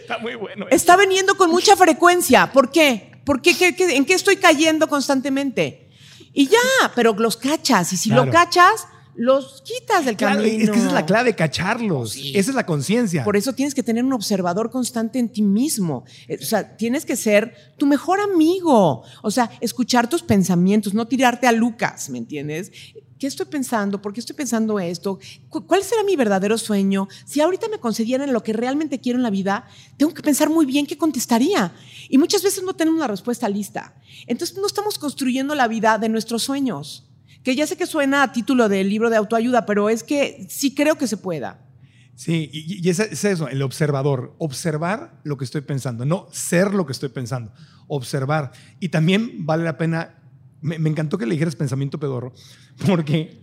[0.00, 0.66] Está muy bueno.
[0.70, 2.52] está viniendo con mucha frecuencia.
[2.52, 3.20] ¿Por qué?
[3.24, 3.56] ¿Por qué?
[3.56, 5.88] ¿Qué- qué- en qué estoy cayendo constantemente?
[6.32, 6.58] Y ya,
[6.94, 7.92] pero los cachas.
[7.92, 8.26] Y si Claro.
[8.26, 10.62] lo cachas, los quitas del Claro, camino.
[10.64, 12.12] es que esa es la clave, cacharlos.
[12.12, 12.32] Sí.
[12.34, 13.24] Esa es la conciencia.
[13.24, 16.04] Por eso tienes que tener un observador constante en ti mismo.
[16.28, 19.02] Eh, O sea, tienes que ser tu mejor amigo.
[19.22, 22.72] O sea, escuchar tus pensamientos, no tirarte a Lucas, ¿me entiendes?
[23.18, 24.00] ¿Qué estoy pensando?
[24.00, 25.18] ¿Por qué estoy pensando esto?
[25.50, 27.06] ¿Cu- ¿Cuál será mi verdadero sueño?
[27.26, 29.66] Si ahorita me concedieran lo que realmente quiero en la vida,
[29.98, 31.70] tengo que pensar muy bien qué contestaría.
[32.08, 33.94] Y muchas veces no tenemos la respuesta lista.
[34.26, 37.09] Entonces no estamos construyendo la vida de nuestros sueños.
[37.42, 40.74] Que ya sé que suena a título del libro de autoayuda, pero es que sí
[40.74, 41.66] creo que se pueda.
[42.14, 44.34] Sí, y, y es, es eso, el observador.
[44.38, 47.52] Observar lo que estoy pensando, no ser lo que estoy pensando.
[47.88, 48.52] Observar.
[48.78, 50.18] Y también vale la pena,
[50.60, 52.34] me, me encantó que le dijeras pensamiento pedorro,
[52.86, 53.40] porque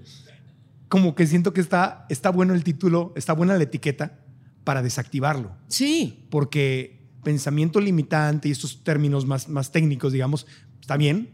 [0.89, 4.19] como que siento que está, está bueno el título, está buena la etiqueta
[4.63, 5.55] para desactivarlo.
[5.69, 6.27] Sí.
[6.29, 10.47] porque pensamiento limitante y estos términos más, más técnicos, digamos,
[10.79, 11.31] está bien,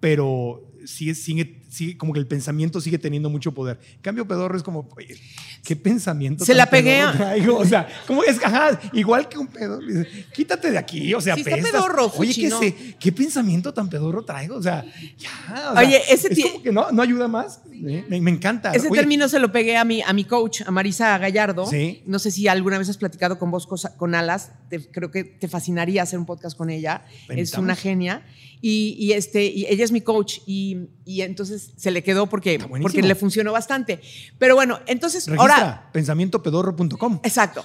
[0.00, 3.78] pero sigue, sigue, sigue, como que el pensamiento sigue teniendo mucho poder.
[3.96, 5.16] En cambio, pedorro es como, oye,
[5.64, 6.44] ¿qué pensamiento?
[6.44, 7.58] Se tan la pegué traigo?
[7.58, 8.42] O sea, ¿cómo es?
[8.42, 9.48] Ajá, igual que un.
[9.86, 12.58] Dice, Quítate de aquí, o sea, Sí, está pedorro, Oye, ¿qué, ¿no?
[12.58, 14.56] sé, ¿qué pensamiento tan pedorro traigo?
[14.56, 14.84] O sea,
[15.18, 15.30] ya.
[15.70, 17.60] o sea, Oye, ese es como que no, no ayuda más.
[17.72, 18.04] ¿eh?
[18.08, 18.72] Me, me encanta.
[18.72, 21.66] Ese Oye, término se lo pegué a mi, a mi coach, a Marisa Gallardo.
[21.66, 22.02] Sí.
[22.06, 24.52] No sé si alguna vez has platicado con vos cosa- con Alas.
[24.68, 27.04] Te- creo que te fascinaría hacer un podcast con ella.
[27.28, 28.22] Es una genia.
[28.62, 30.38] Y, y este, y ella es mi coach.
[30.46, 34.00] Y, y entonces se le quedó porque, porque le funcionó bastante.
[34.38, 35.88] Pero bueno, entonces ahora.
[35.92, 37.20] pensamientopedorro.com.
[37.22, 37.62] Exacto.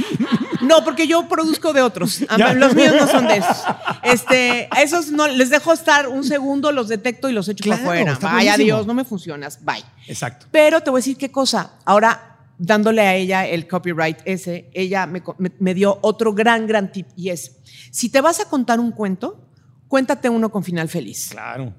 [0.62, 2.22] no, porque yo produzco de otros.
[2.28, 2.52] A- Ya.
[2.54, 3.56] Los míos no son de esos.
[4.02, 8.12] Este, esos no les dejo estar un segundo, los detecto y los echo Claro, para
[8.12, 8.18] afuera.
[8.34, 8.56] Vaya.
[8.56, 9.64] Dios, no me funcionas.
[9.64, 9.84] Bye.
[10.06, 10.46] Exacto.
[10.50, 11.72] Pero te voy a decir qué cosa.
[11.84, 16.92] Ahora, dándole a ella el copyright ese, ella me, me- me dio otro gran, gran
[16.92, 17.56] tip y es,
[17.90, 19.48] si te vas a contar un cuento,
[19.88, 21.28] cuéntate uno con final feliz.
[21.30, 21.74] Claro.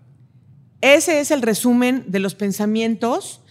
[0.81, 3.41] Ese es el resumen de los pensamientos,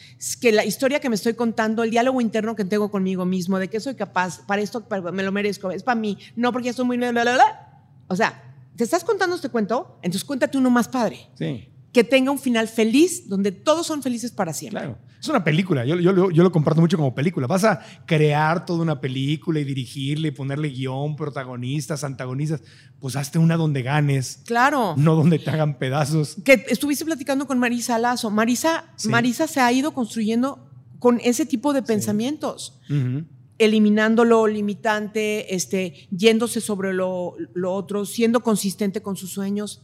[0.41, 3.69] que la historia que me estoy contando, el diálogo interno que tengo conmigo mismo, de
[3.69, 6.71] que soy capaz, para esto para- me lo merezco, es para mí, no porque ya
[6.71, 6.97] estoy muy...
[6.97, 7.81] bla, bla, bla.
[8.09, 9.99] O sea, ¿te estás contando este cuento?
[10.03, 11.69] Entonces cuéntate uno más padre, Sí.
[11.93, 14.81] que tenga un final feliz, donde todos son felices para siempre.
[14.83, 14.99] Claro.
[15.25, 15.87] Es una película.
[15.87, 17.47] Yo, yo, lo- yo lo comparto mucho como película.
[17.47, 22.61] Vas a crear toda una película y dirigirle y ponerle guion, protagonistas, antagonistas.
[23.01, 24.95] Pues hazte una donde ganes, Claro.
[24.99, 26.37] no donde te hagan pedazos.
[26.45, 28.31] que estuviste platicando con Marisa Lazo.
[28.31, 29.09] Marisa, Sí.
[29.09, 33.25] Marisa se ha ido construyendo con ese tipo de pensamientos, Ujú.
[33.57, 39.83] eliminando lo limitante, este, yéndose sobre lo, lo otro, siendo consistente con sus sueños.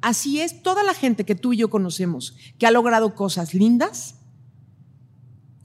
[0.00, 4.15] Así es, toda la gente que tú y yo conocemos que ha logrado cosas lindas,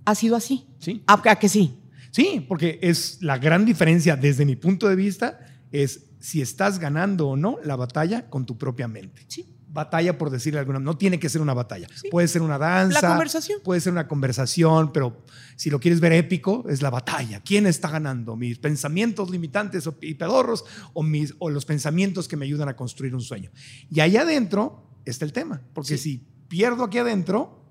[0.05, 0.67] ha sido así.
[0.79, 1.03] Sí.
[1.07, 1.77] ¿A, a que sí?
[2.11, 5.39] Sí, porque es la gran diferencia desde mi punto de vista
[5.71, 9.23] es si estás ganando o no la batalla con tu propia mente.
[9.27, 9.47] Sí.
[9.73, 11.87] Batalla, por decirle alguna, no tiene que ser una batalla.
[11.95, 12.09] Sí.
[12.11, 12.99] Puede ser una danza.
[13.01, 13.59] La conversación.
[13.63, 15.23] Puede ser una conversación, pero
[15.55, 17.39] si lo quieres ver épico, es la batalla.
[17.39, 18.35] ¿Quién está ganando?
[18.35, 22.75] ¿Mis pensamientos limitantes o- y pedorros o, mis, o los pensamientos que me ayudan a
[22.75, 23.49] construir un sueño?
[23.89, 26.03] Y ahí adentro está el tema, porque Sí.
[26.19, 27.63] si pierdo aquí adentro,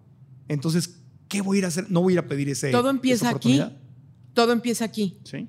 [0.49, 1.00] entonces,
[1.31, 1.91] ¿qué voy a ir a hacer?
[1.91, 2.71] No voy a ir a pedir ese.
[2.71, 3.63] Todo empieza aquí,
[4.35, 5.49] todo empieza aquí Sí,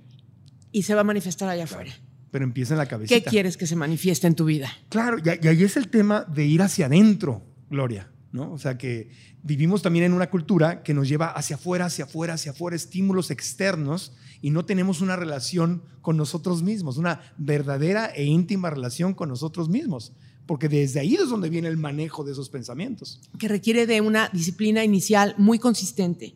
[0.71, 1.91] y se va a manifestar allá afuera.
[2.31, 3.19] pero empieza en la cabecita.
[3.19, 4.69] ¿Qué quieres que se manifieste en tu vida?
[4.87, 8.07] Claro, y, y ahí es el tema de ir hacia adentro, Gloria.
[8.31, 8.53] ¿no?
[8.53, 9.09] O sea que
[9.43, 13.29] vivimos también en una cultura que nos lleva hacia afuera, hacia afuera, hacia afuera, estímulos
[13.29, 19.27] externos y no tenemos una relación con nosotros mismos, una verdadera e íntima relación con
[19.27, 20.13] nosotros mismos.
[20.51, 23.21] Porque desde ahí es donde viene el manejo de esos pensamientos.
[23.39, 26.35] Que requiere de una disciplina inicial muy consistente,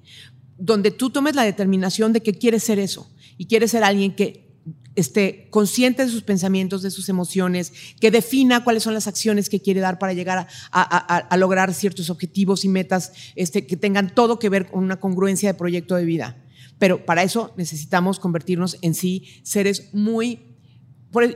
[0.57, 4.55] donde tú tomes la determinación de que quieres ser eso y quieres ser alguien que
[4.95, 9.59] esté consciente de sus pensamientos, de sus emociones, que defina cuáles son las acciones que
[9.59, 14.47] quiere dar para llegar a, lograr ciertos objetivos y metas este, que tengan todo que
[14.47, 16.41] ver con una congruencia de proyecto de vida.
[16.79, 20.54] Pero para eso necesitamos convertirnos en sí seres muy...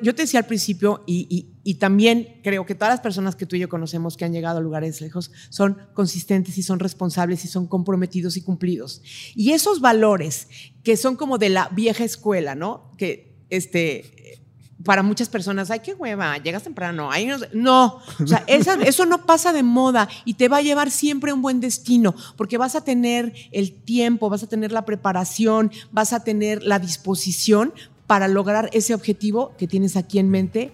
[0.02, 3.56] Yo te decía al principio, y, y también creo que todas las personas que tú
[3.56, 7.48] y yo conocemos que han llegado a lugares lejos son consistentes y son responsables y
[7.48, 9.02] son comprometidos y cumplidos.
[9.36, 10.48] Y esos valores
[10.84, 12.92] que son como de la vieja escuela, ¿no?
[12.98, 14.40] Que este,
[14.84, 19.52] para muchas personas, ay, qué hueva, llegas temprano, ay, no, o sea, eso no pasa
[19.52, 22.84] de moda y te va a llevar siempre a un buen destino, porque vas a
[22.84, 27.74] tener el tiempo, vas a tener la preparación, vas a tener la disposición
[28.10, 30.72] para lograr ese objetivo que tienes aquí en mente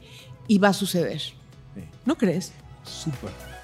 [0.48, 1.22] y va a suceder.
[2.06, 2.54] ¿No crees?
[2.86, 3.55] Súper.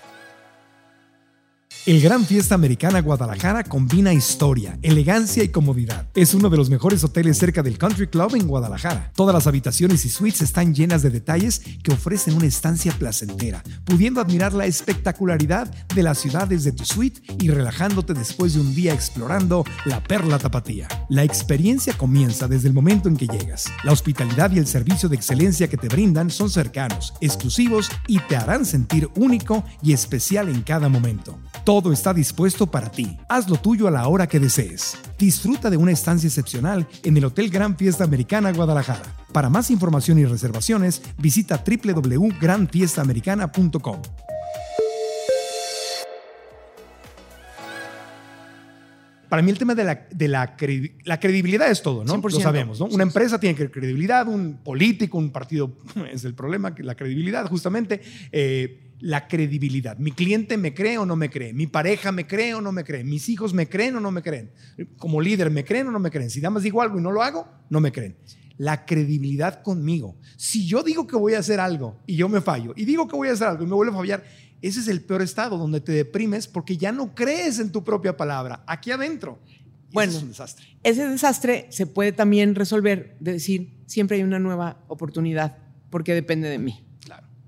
[1.88, 6.08] El Gran Fiesta Americana Guadalajara combina historia, elegancia y comodidad.
[6.14, 9.12] Es uno de los mejores hoteles cerca del Country Club en Guadalajara.
[9.16, 14.22] Todas las habitaciones y suites están llenas de detalles que ofrecen una estancia placentera, pudiendo
[14.22, 18.94] admirar la espectacularidad de la ciudad desde tu suite y relajándote después de un día
[18.94, 20.88] explorando la Perla Tapatía.
[21.10, 23.66] La experiencia comienza desde el momento en que llegas.
[23.84, 28.36] La hospitalidad y el servicio de excelencia que te brindan son cercanos, exclusivos y te
[28.36, 31.40] harán sentir único y especial en cada momento.
[31.72, 33.18] Todo está dispuesto para ti.
[33.30, 34.98] Haz lo tuyo a la hora que desees.
[35.18, 39.04] Disfruta de una estancia excepcional en el Hotel Gran Fiesta Americana Guadalajara.
[39.32, 44.02] Para más información y reservaciones, visita www.granfiestaamericana.com.
[49.30, 52.18] Para mí el tema de la, de la, credibilidad es todo, ¿no?
[52.18, 52.88] Lo sabemos, ¿no?
[52.88, 55.72] Una empresa tiene credibilidad, un político, un partido
[56.12, 58.02] es el problema, la credibilidad justamente.
[58.34, 59.98] Eh, la credibilidad.
[59.98, 61.54] Mi cliente me cree o no me cree.
[61.54, 63.04] Mi pareja me cree o no me cree.
[63.04, 64.52] Mis hijos me creen o no me creen.
[64.98, 66.30] Como líder me creen o no me creen.
[66.30, 68.16] Si nada más digo algo y no lo hago, no me creen.
[68.58, 70.16] La credibilidad conmigo.
[70.38, 73.16] Si yo digo que voy a hacer algo y yo me fallo, y digo que
[73.16, 74.24] voy a hacer algo y me vuelvo a fallar,
[74.62, 78.16] ese es el peor estado donde te deprimes porque ya no crees en tu propia
[78.16, 79.40] palabra, aquí adentro.
[79.92, 80.66] bueno, es un desastre.
[80.84, 85.58] Ese desastre se puede también resolver de decir, siempre hay una nueva oportunidad
[85.90, 86.86] porque depende de mí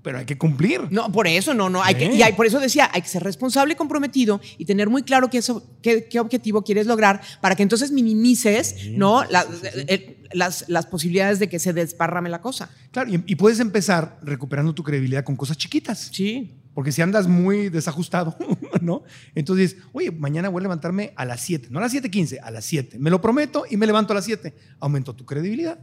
[0.04, 0.82] pero hay que cumplir.
[0.90, 1.82] No, por eso no, no.
[1.82, 5.02] Hay que, y hay, por eso decía, hay que ser responsable, comprometido y tener muy
[5.02, 9.24] claro qué, eso, qué, qué objetivo quieres lograr para que entonces minimices ¿no?
[9.24, 12.70] Eh, las, las, posibilidades de que se desparrame la cosa.
[12.90, 16.10] Claro, y, puedes empezar recuperando tu credibilidad con cosas chiquitas.
[16.12, 16.52] Sí.
[16.74, 18.36] Porque si andas muy desajustado,
[18.82, 19.04] ¿no?
[19.34, 22.66] Entonces, oye, mañana voy a levantarme a las 7, no a las 7:15, a las
[22.66, 22.98] 7.
[22.98, 24.54] Me lo prometo y me levanto a las 7.
[24.80, 25.78] Aumentó tu credibilidad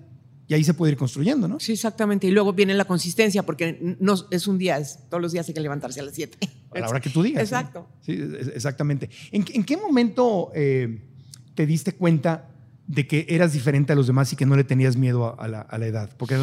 [0.48, 1.60] y ahí se puede ir construyendo, ¿no?
[1.60, 2.28] Sí, exactamente.
[2.28, 5.54] Y luego viene la consistencia, porque no es un día, es, todos los días hay
[5.54, 6.38] que levantarse a las 7.
[6.74, 7.44] A la hora que tú digas.
[7.44, 7.88] Exacto.
[8.02, 8.20] Sí,
[8.54, 9.10] exactamente.
[9.32, 11.04] ¿En, qué momento eh,
[11.56, 12.50] te diste cuenta
[12.88, 15.88] de que eras diferente a los demás y que no le tenías miedo a, la,
[15.88, 16.10] edad?
[16.18, 16.36] Porque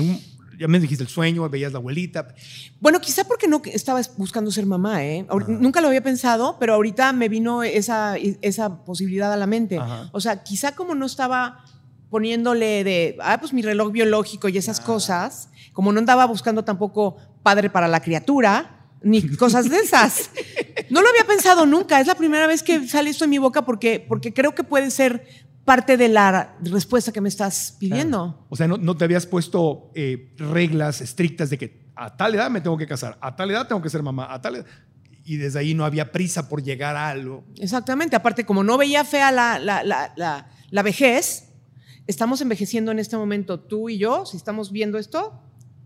[0.58, 2.34] ya me dijiste el sueño, veías la abuelita.
[2.80, 5.26] Bueno, quizá porque no estaba buscando ser mamá, ¿eh?
[5.48, 9.78] Nunca lo había pensado, pero ahorita me vino esa, esa posibilidad a la mente.
[10.12, 11.62] O sea, quizá como no estaba
[12.10, 17.16] poniéndole de, ah, pues mi reloj biológico y esas cosas, como no andaba buscando tampoco
[17.42, 20.30] padre para la criatura, ni cosas de esas.
[20.90, 23.62] No lo había pensado nunca, es la primera vez que sale esto en mi boca
[23.62, 25.26] porque, porque creo que puede ser
[25.64, 28.46] parte de la respuesta que me estás pidiendo.
[28.48, 32.62] O sea, no, te habías puesto eh, reglas estrictas de que a tal edad me
[32.62, 34.66] tengo que casar, a tal edad tengo que ser mamá, a tal edad
[35.28, 37.44] y desde ahí no había prisa por llegar a algo.
[37.58, 41.47] Exactamente, aparte como no veía fea la, la, la, la vejez,
[42.08, 45.40] estamos envejeciendo en este momento, tú y yo, si estamos viendo esto,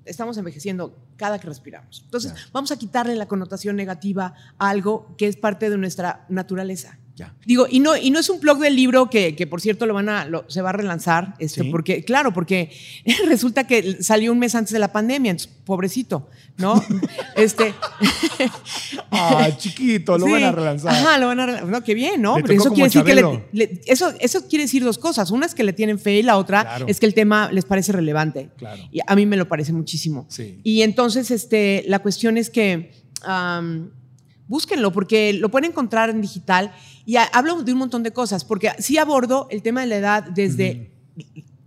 [0.04, 2.02] estamos envejeciendo cada que respiramos.
[2.04, 6.98] Entonces, vamos a quitarle la connotación negativa a algo que es parte de nuestra naturaleza.
[7.44, 9.94] Digo, y no, y no es un blog del libro que, que por cierto lo
[9.94, 12.70] van a, se va a relanzar, este, porque, claro, porque
[13.28, 16.82] resulta que salió un mes antes de la pandemia, entonces, pobrecito, ¿no?
[17.36, 17.74] este.
[19.10, 20.94] ah, chiquito, lo van a relanzar.
[20.94, 21.70] Ajá, lo van a relanzar.
[21.70, 22.36] No, qué bien, ¿no?
[22.36, 25.30] Pero eso quiere decir que eso, eso quiere decir dos cosas.
[25.30, 27.92] Una es que le tienen fe y la otra es que el tema les parece
[27.92, 28.50] relevante.
[28.56, 28.82] Claro.
[28.90, 30.26] Y a mí me lo parece muchísimo.
[30.28, 30.60] Sí.
[30.62, 32.90] Y entonces, este, la cuestión es que
[34.52, 36.72] búsquenlo porque lo pueden encontrar en digital
[37.04, 40.22] y hablo de un montón de cosas, porque sí abordo el tema de la edad
[40.24, 40.90] desde...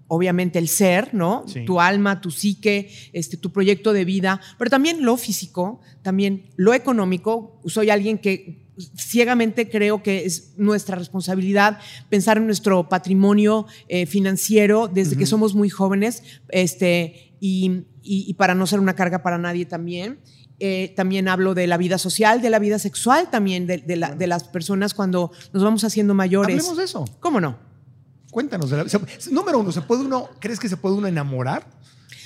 [0.08, 1.46] Obviamente el ser, ¿no?
[1.66, 6.76] Tu alma, tu psique, este, tu proyecto de vida, pero también lo físico, también lo
[6.76, 7.60] económico.
[7.66, 8.66] Soy alguien que
[8.98, 15.56] ciegamente creo que es nuestra responsabilidad pensar en nuestro patrimonio eh, financiero desde que somos
[15.56, 20.20] muy jóvenes este, y, y, para no ser una carga para nadie también.
[20.60, 24.16] Eh, también hablo de la vida social, de la vida sexual también, de, de, la,
[24.16, 26.56] de, las personas cuando nos vamos haciendo mayores.
[26.56, 27.06] Hablemos de eso.
[27.20, 27.58] ¿Cómo no?
[28.32, 28.70] Cuéntanos.
[28.70, 28.86] De la,
[29.32, 31.68] número uno, ¿se puede uno, ¿crees que se puede uno enamorar?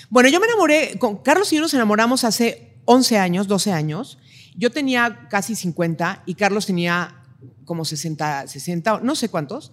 [0.10, 4.18] Bueno, yo me enamoré, con Carlos y yo nos enamoramos hace 11 años, 12 años.
[4.56, 7.24] Yo tenía casi 50 y Carlos tenía
[7.65, 9.72] como 60, 60, no sé cuántos.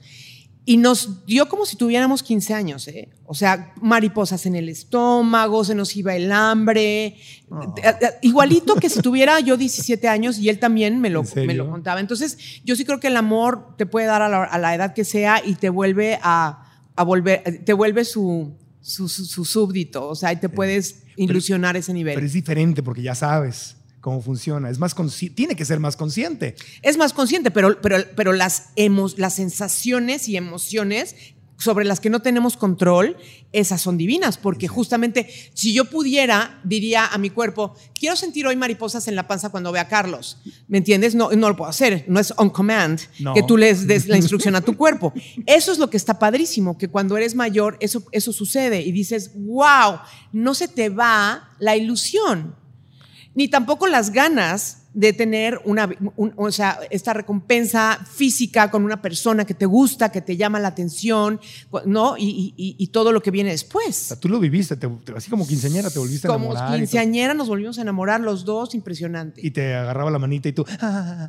[0.68, 3.08] Y nos dio como si tuviéramos 15 años, ¿eh?
[3.24, 7.16] O sea, mariposas en el estómago, se nos iba el hambre.
[7.48, 7.72] Oh.
[8.20, 12.00] Igualito que si tuviera yo 17 años y él también me lo, me lo contaba.
[12.00, 14.92] Entonces, yo sí creo que el amor te puede dar a la, a la edad
[14.92, 20.16] que sea y te vuelve a, a volver, te vuelve su, su, su, súbdito, o
[20.16, 22.14] sea, y te puedes ilusionar ese nivel.
[22.14, 23.76] Pero es diferente porque ya sabes
[24.06, 24.70] cómo funciona.
[24.70, 24.94] Es más
[25.34, 26.54] tiene que ser más consciente.
[26.80, 28.68] Es más consciente, pero, pero, pero las,
[29.16, 31.16] las sensaciones y emociones
[31.58, 33.16] sobre las que no tenemos control,
[33.50, 38.54] esas son divinas, porque justamente si yo pudiera, diría a mi cuerpo, quiero sentir hoy
[38.54, 40.38] mariposas en la panza cuando vea a Carlos,
[40.68, 41.16] ¿me entiendes?
[41.16, 43.00] No, no lo puedo hacer, no es on command,
[43.34, 45.12] que tú les des la instrucción a tu cuerpo.
[45.46, 49.32] Eso es lo que está padrísimo, que cuando eres mayor eso, eso sucede y dices,
[49.34, 49.98] wow,
[50.32, 52.54] no se te va la ilusión
[53.36, 55.90] ni tampoco las ganas de tener una,
[56.36, 60.68] o sea, esta recompensa física con una persona que te gusta, que te llama la
[60.68, 61.38] atención,
[61.84, 62.14] ¿no?
[62.18, 64.16] Y, todo lo que viene después.
[64.20, 64.78] tú lo viviste,
[65.14, 66.64] así como quinceañera te volviste a enamorar.
[66.64, 69.46] Como quinceañera nos volvimos a enamorar los dos, impresionante.
[69.46, 70.64] Y te agarraba la manita y tú...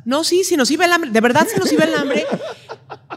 [0.06, 2.24] No, sí, sí nos iba el hambre, de verdad se nos iba el hambre.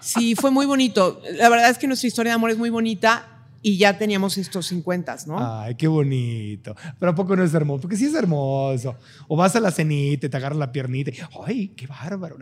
[0.01, 1.21] Sí, fue muy bonito.
[1.35, 4.67] La verdad es que nuestra historia de amor es muy bonita y ya teníamos estos
[4.67, 5.37] 50, ¿no?
[5.39, 6.75] Ay, qué bonito.
[6.99, 7.81] Pero ¿a poco no es hermoso?
[7.81, 8.95] Porque sí es hermoso.
[9.27, 11.11] O vas a la cenita, te agarras la piernita.
[11.45, 12.37] Ay, qué bárbaro.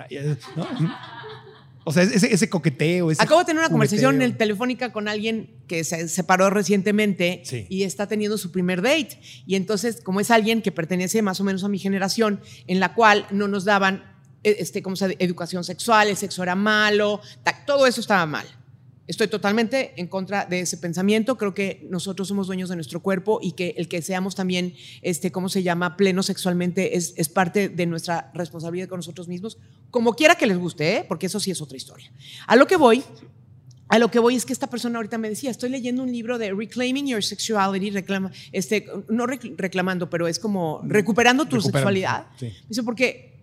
[1.84, 3.12] O sea, ese, ese coqueteo.
[3.12, 7.84] Ese Acabo de tener una conversación en telefónica con alguien que se separó recientemente y
[7.84, 9.20] está teniendo su primer date.
[9.46, 12.94] Y entonces, como es alguien que pertenece más o menos a mi generación, en la
[12.94, 14.04] cual no nos daban
[14.44, 17.22] e, este, como sea, educación sexual, el sexo era malo,
[17.66, 18.48] todo eso estaba mal.
[19.10, 21.36] Estoy totalmente en contra de ese pensamiento.
[21.36, 25.32] Creo que nosotros somos dueños de nuestro cuerpo y que el que seamos también, este,
[25.32, 29.58] ¿cómo se llama?, pleno sexualmente es, es parte de nuestra responsabilidad con nosotros mismos,
[29.90, 31.06] como quiera que les guste, ¿eh?
[31.08, 32.12] porque eso sí es otra historia.
[32.46, 33.04] A lo que voy
[33.88, 36.38] a lo que voy es que esta persona ahorita me decía, estoy leyendo un libro
[36.38, 42.28] de Reclaiming Your Sexuality, reclama, este, no reclamando, pero es como recuperando tu sexualidad.
[42.68, 43.42] Dice, porque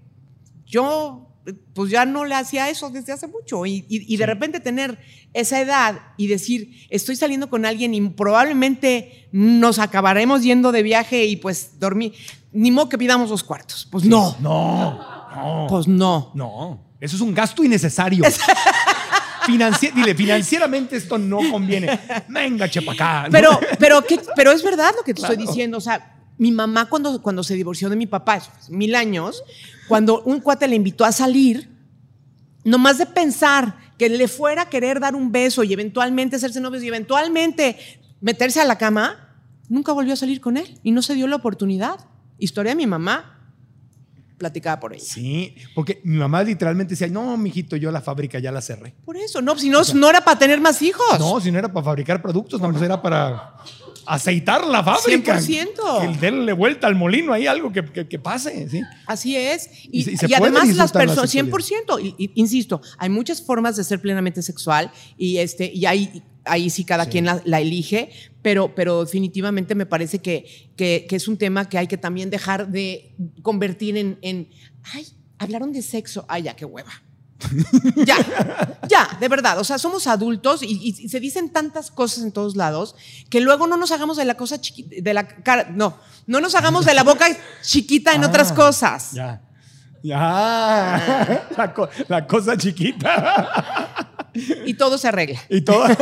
[0.64, 1.35] yo
[1.74, 3.66] pues ya no le hacía eso desde hace mucho.
[3.66, 4.98] Y, de repente tener
[5.32, 11.24] esa edad y decir, estoy saliendo con alguien y probablemente nos acabaremos yendo de viaje
[11.26, 12.14] y pues dormir.
[12.52, 13.86] Ni modo que pidamos los cuartos.
[13.90, 14.36] Pues no.
[14.40, 14.98] No,
[15.34, 15.66] no.
[15.68, 16.32] Pues no.
[16.34, 16.80] No.
[17.00, 18.24] Eso es un gasto innecesario.
[19.94, 21.98] dile, financieramente esto no conviene.
[22.28, 23.28] Venga, chepa acá.
[23.30, 24.02] Pero, pero,
[24.34, 25.78] pero es verdad lo que te estoy diciendo.
[25.78, 29.42] O sea, mi mamá cuando, cuando se divorció de mi papá, mil años,
[29.88, 31.70] cuando un cuate le invitó a salir,
[32.64, 36.82] nomás de pensar que le fuera a querer dar un beso y eventualmente hacerse novios
[36.82, 37.76] y eventualmente
[38.20, 41.36] meterse a la cama, nunca volvió a salir con él y no se dio la
[41.36, 42.00] oportunidad.
[42.38, 43.36] Historia de mi mamá,
[44.36, 45.04] platicada por ella.
[45.04, 48.94] Sí, porque mi mamá literalmente decía, no, mijito, yo la fábrica ya la cerré.
[49.04, 51.18] Por eso, no, si no, no era para tener más hijos.
[51.18, 53.54] No, si no era para fabricar productos, no, era para
[54.06, 55.38] aceitar la fábrica.
[55.38, 56.00] 100%.
[56.00, 58.68] Que darle vuelta al molino ahí, algo que, que, pase.
[58.68, 58.82] ¿sí?
[59.06, 59.68] Así es.
[59.90, 65.70] Y, además las personas, 100%, insisto, hay muchas formas de ser plenamente sexual y, este,
[65.72, 68.10] y hay, ahí sí cada quien la, elige,
[68.42, 72.68] pero, pero definitivamente me parece que, que, es un tema que hay que también dejar
[72.68, 74.48] de convertir en, en
[74.82, 75.06] ay,
[75.38, 77.05] hablaron de sexo, ay, ya, qué hueva
[78.06, 78.16] ya,
[78.88, 79.58] ya, de verdad.
[79.58, 82.94] O sea, somos adultos y, se dicen tantas cosas en todos lados
[83.28, 86.54] que luego no nos hagamos de la cosa chiquita, de la cara, no, no nos
[86.54, 87.26] hagamos de la boca
[87.62, 89.12] chiquita en otras ah, cosas.
[89.12, 89.42] Ya,
[90.02, 91.48] ya,
[92.08, 94.32] la, cosa chiquita.
[94.64, 95.40] Y todo se arregla.
[95.48, 95.84] Y todo.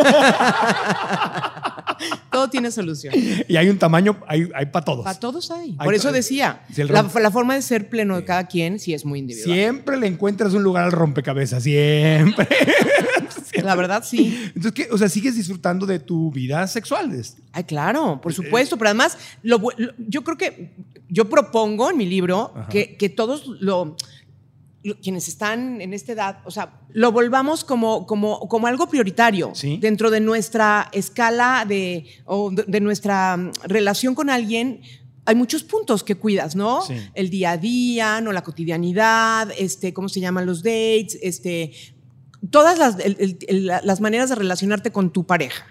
[2.32, 3.14] todo tiene solución.
[3.48, 5.04] Y hay un tamaño, hay, para todos.
[5.04, 5.72] Para todos hay.
[5.72, 9.54] Por eso decía, la, forma de ser pleno de cada quien sí es muy individual.
[9.54, 12.48] Siempre le encuentras un lugar al rompecabezas, siempre.
[13.62, 14.36] La verdad, sí.
[14.48, 14.88] Entonces, ¿qué?
[14.90, 17.10] O sea, sigues disfrutando de tu vida sexual.
[17.52, 18.76] Ay, claro, por supuesto.
[18.76, 20.72] Pero además, yo creo que
[21.08, 23.96] yo propongo en mi libro que, que todos lo
[25.02, 30.10] quienes están en esta edad, o sea, lo volvamos como, como, como algo prioritario dentro
[30.10, 34.80] de nuestra escala de, o de, nuestra mm, relación con alguien,
[35.26, 36.82] hay muchos puntos que cuidas, ¿no?
[36.82, 36.94] Sí.
[37.14, 41.18] El día a día, no la cotidianidad, este, ¿cómo se llaman los dates?
[41.22, 41.72] Este,
[42.50, 45.64] todas las, el- el- el- las maneras de relacionarte con tu pareja.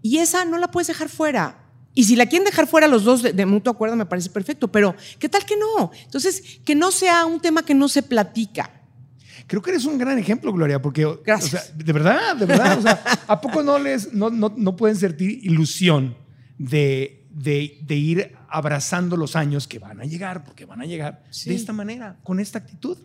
[0.00, 1.67] Y esa no la puedes dejar fuera.
[1.98, 4.68] Y si la quieren dejar fuera los dos de, de mutuo acuerdo, me parece perfecto.
[4.70, 5.90] Pero, ¿qué tal que no?
[6.04, 8.70] Entonces, que no sea un tema que no se platica.
[9.48, 11.50] Creo que eres un gran ejemplo, Gloria, porque, o Gracias.
[11.66, 14.94] sea, de verdad, de verdad, o sea, ¿a poco no les, no, no, no pueden
[14.96, 16.16] sentir ilusión
[16.56, 21.24] de, de, de ir abrazando los años que van a llegar, porque van a llegar
[21.30, 21.50] Sí.
[21.50, 22.96] de esta manera, con esta actitud?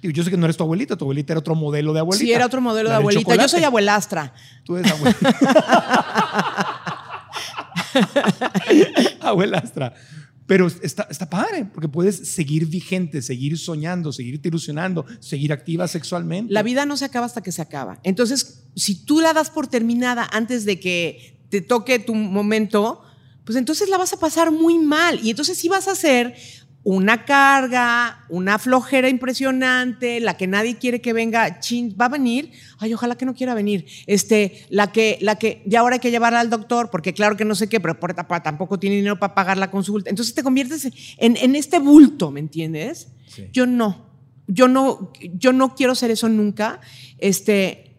[0.00, 2.24] Yo sé que no eres tu abuelita, tu abuelita era otro modelo de abuelita.
[2.24, 3.20] Sí, era otro modelo de abuelita.
[3.20, 3.48] Yo chocolate.
[3.50, 4.32] soy abuelastra.
[4.64, 5.36] Tú eres abuelita.
[9.20, 9.94] Abuelastra.
[10.46, 16.52] Pero está, está padre, porque puedes seguir vigente, seguir soñando, seguirte ilusionando, seguir activa sexualmente.
[16.52, 18.00] La vida no se acaba hasta que se acaba.
[18.02, 23.00] Entonces, si tú la das por terminada antes de que te toque tu momento,
[23.44, 25.20] pues entonces la vas a pasar muy mal.
[25.22, 26.34] Y entonces sí vas a ser
[26.82, 32.52] una carga, una flojera impresionante, la que nadie quiere que venga, chin, va a venir,
[32.78, 36.10] ay, ojalá que no quiera venir, este, la que, la que ya ahora hay que
[36.10, 37.96] llevarla al doctor, porque claro que no sé qué, pero
[38.42, 40.08] tampoco tiene dinero para pagar la consulta.
[40.08, 43.08] Entonces te conviertes en, en este bulto, ¿me entiendes?
[43.26, 43.48] Sí.
[43.52, 44.06] Yo no,
[44.46, 46.80] yo no, yo no quiero ser eso nunca.
[47.18, 47.90] Este,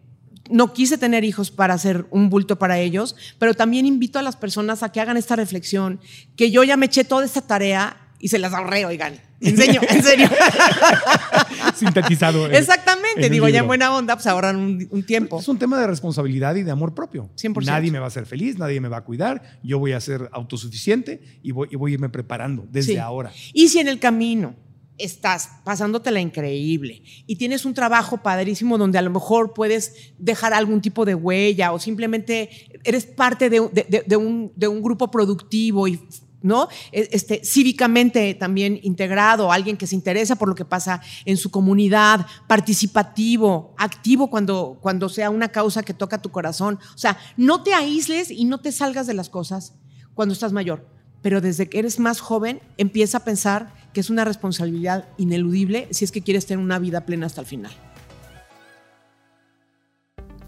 [0.50, 4.36] no quise tener hijos para ser un bulto para ellos, pero también invito a las
[4.36, 6.00] personas a que hagan esta reflexión,
[6.36, 9.14] que yo ya me eché toda esta tarea y se las ahorré, oigan.
[9.40, 10.30] En serio, en serio.
[11.74, 12.46] Sintetizado.
[12.46, 13.26] en- Exactamente.
[13.26, 15.40] en Digo, ya en buena onda, pues ahorran un, un tiempo.
[15.40, 17.30] Es un tema de responsabilidad y de amor propio.
[17.36, 17.64] 100%.
[17.66, 19.58] Nadie me va a hacer feliz, nadie me va a cuidar.
[19.62, 22.98] Yo voy a ser autosuficiente y voy, y voy a irme preparando desde Sí.
[22.98, 23.32] ahora.
[23.52, 24.54] Y si en el camino
[24.98, 30.80] estás pasándotela increíble y tienes un trabajo padrísimo donde a lo mejor puedes dejar algún
[30.80, 32.50] tipo de huella o simplemente
[32.84, 35.98] eres parte de, de- de- de un, de un grupo productivo y
[36.42, 36.68] ¿no?
[36.92, 41.50] E- Este, cívicamente también integrado, alguien que se interesa por lo que pasa en su
[41.50, 46.78] comunidad, participativo, activo cuando, cuando sea una causa que toca tu corazón.
[46.94, 49.74] O sea, no te aísles y no te salgas de las cosas
[50.14, 50.86] cuando estás mayor
[51.22, 56.04] pero desde que eres más joven empieza a pensar que es una responsabilidad ineludible si
[56.04, 57.70] es que quieres tener una vida plena hasta el final.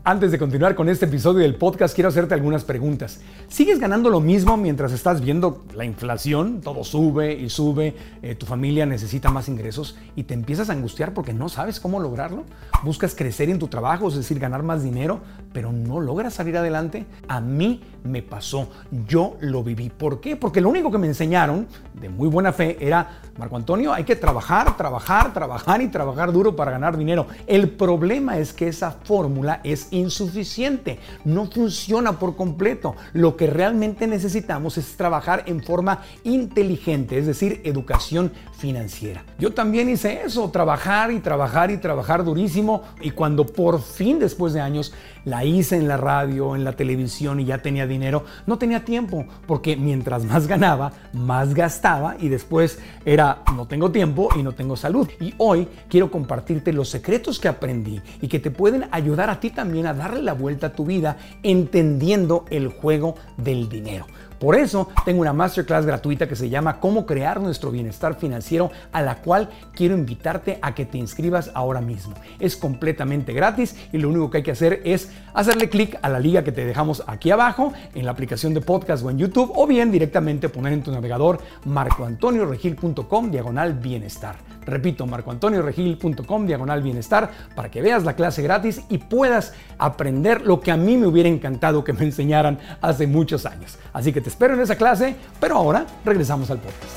[0.06, 3.20] Antes de continuar con este episodio del podcast, quiero hacerte algunas preguntas.
[3.48, 6.60] ¿Sigues ganando lo mismo mientras estás viendo la inflación?
[6.60, 11.14] Todo sube y sube, eh, tu familia necesita más ingresos y te empiezas a angustiar
[11.14, 12.44] porque no sabes cómo lograrlo.
[12.82, 15.20] ¿Buscas crecer en tu trabajo, es decir, ganar más dinero,
[15.54, 17.06] pero no logras salir adelante?
[17.26, 18.68] A mí me pasó,
[19.08, 19.88] yo lo viví.
[19.88, 20.36] ¿Por qué?
[20.36, 24.16] Porque lo único que me enseñaron de muy buena fe era, Marco Antonio, hay que
[24.16, 27.26] trabajar, trabajar, trabajar y trabajar duro para ganar dinero.
[27.46, 32.94] El problema es que esa fórmula es insuficiente, no funciona por completo.
[33.12, 39.24] Lo que realmente necesitamos es trabajar en forma inteligente, es decir, educación financiera.
[39.38, 44.52] Yo también hice eso, trabajar y trabajar y trabajar durísimo y cuando por fin después
[44.52, 44.92] de años
[45.24, 49.26] la hice en la radio, en la televisión y ya tenía dinero, no tenía tiempo
[49.46, 54.76] porque mientras más ganaba, más gastaba y después era no tengo tiempo y no tengo
[54.76, 55.08] salud.
[55.20, 59.50] Y hoy quiero compartirte los secretos que aprendí y que te pueden ayudar a ti
[59.50, 64.06] también a darle la vuelta a tu vida entendiendo el juego del dinero.
[64.38, 69.02] Por eso tengo una masterclass gratuita que se llama Cómo crear nuestro bienestar financiero, a
[69.02, 72.14] la cual quiero invitarte a que te inscribas ahora mismo.
[72.38, 76.20] Es completamente gratis y lo único que hay que hacer es hacerle clic a la
[76.20, 79.66] liga que te dejamos aquí abajo en la aplicación de podcast o en YouTube o
[79.66, 84.36] bien directamente poner en tu navegador marcoantonioregil.com diagonal bienestar.
[84.66, 90.70] Repito, marcoantonioregil.com diagonal bienestar para que veas la clase gratis y puedas aprender lo que
[90.70, 93.78] a mí me hubiera encantado que me enseñaran hace muchos años.
[93.92, 96.96] Así que te espero en esa clase, pero ahora regresamos al podcast.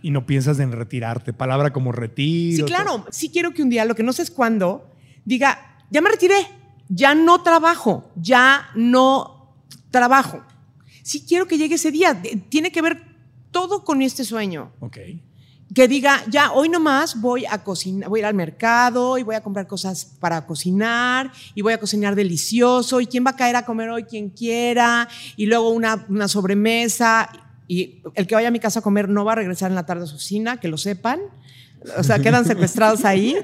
[0.00, 2.64] Y no piensas en retirarte, palabra como retiro.
[2.64, 4.88] Sí, claro, sí quiero que un día, lo que no sé es cuándo,
[5.24, 6.36] diga, ya me retiré,
[6.88, 9.52] ya no trabajo, ya no
[9.90, 10.42] trabajo.
[11.02, 13.02] Sí quiero que llegue ese día, tiene que ver
[13.50, 14.72] todo con este sueño.
[14.78, 14.98] Ok.
[15.74, 19.34] Que diga, ya hoy nomás voy a cocinar, voy a ir al mercado y voy
[19.34, 23.56] a comprar cosas para cocinar y voy a cocinar delicioso y quién va a caer
[23.56, 27.28] a comer hoy, quien quiera y luego una, una sobremesa
[27.66, 29.84] y el que vaya a mi casa a comer no va a regresar en la
[29.86, 31.20] tarde a su oficina, que lo sepan,
[31.98, 33.36] o sea, quedan secuestrados ahí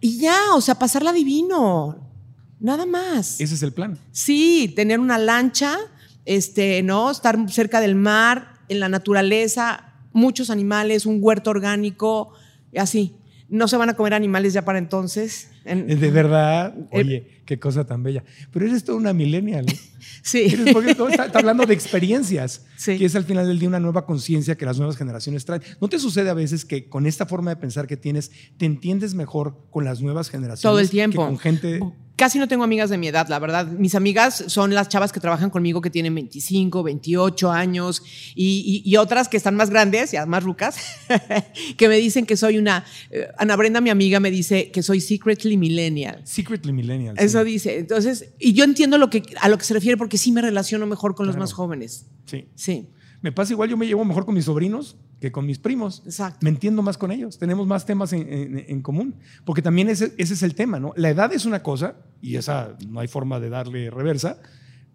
[0.00, 2.10] y ya, o sea, pasarla divino,
[2.58, 3.40] nada más.
[3.40, 3.98] Ese es el plan.
[4.12, 5.78] Sí, tener una lancha,
[6.24, 7.10] este, ¿no?
[7.10, 12.32] Estar cerca del mar, en la naturaleza, muchos animales, un huerto orgánico,
[12.76, 13.16] así.
[13.50, 15.48] no se van a comer animales ya para entonces.
[15.66, 18.24] En- De verdad, Eh, oye, qué cosa tan bella.
[18.50, 19.66] Pero eres toda una millennial.
[19.68, 19.78] ¿eh?
[20.22, 20.56] sí.
[20.72, 22.98] Porque todo está, está hablando de experiencias, Sí.
[22.98, 25.62] que es al final del día una nueva conciencia que las nuevas generaciones traen.
[25.80, 29.14] ¿No te sucede a veces que con esta forma de pensar que tienes, te entiendes
[29.14, 30.62] mejor con las nuevas generaciones?
[30.62, 31.24] Todo el que tiempo.
[31.26, 31.80] con gente.
[32.16, 33.66] Casi no tengo amigas de mi edad, la verdad.
[33.66, 38.02] Mis amigas son las chavas que trabajan conmigo que tienen 25, 28 años
[38.36, 40.76] y, y- y otras que están más grandes y más rucas,
[41.76, 42.84] que me dicen que soy una...
[43.10, 46.20] eh, Ana Brenda, mi amiga, me dice que soy secretly millennial.
[46.24, 47.16] Secretly millennial.
[47.18, 47.46] Eso sí.
[47.50, 47.78] dice.
[47.78, 50.86] Entonces, y yo entiendo lo que, a lo que se refiere porque sí me relaciono
[50.86, 52.06] mejor con los más jóvenes.
[52.26, 52.46] Sí.
[52.54, 52.88] Sí,
[53.22, 56.02] Me pasa igual, yo me llevo mejor con mis sobrinos que con mis primos.
[56.04, 56.38] exacto.
[56.42, 59.14] Me entiendo más con ellos, tenemos más temas en, en- en común,
[59.44, 60.92] porque también ese, ese es el tema, ¿no?
[60.96, 64.40] La edad es una cosa, y esa no hay forma de darle reversa,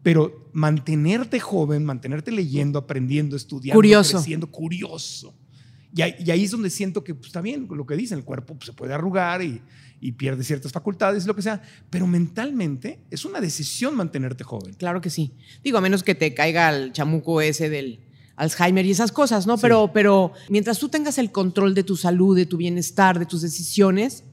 [0.03, 4.17] pero mantenerte joven, mantenerte leyendo, aprendiendo, estudiando, Curioso.
[4.17, 5.35] creciendo, curioso.
[5.93, 8.23] Y ahí, y ahí es donde siento que pues, está bien lo que dicen, el
[8.23, 9.59] cuerpo pues, se puede arrugar y,
[9.99, 14.73] y pierde ciertas facultades, lo que sea, pero mentalmente es una decisión mantenerte joven.
[14.75, 15.33] Claro que sí.
[15.63, 17.99] Digo, a menos que te caiga el chamuco ese del
[18.39, 19.57] Alzheimer y esas cosas, ¿no?
[19.57, 19.61] Sí.
[19.61, 23.41] Pero, pero mientras tú tengas el control de tu salud, de tu bienestar, de tus
[23.41, 24.23] decisiones,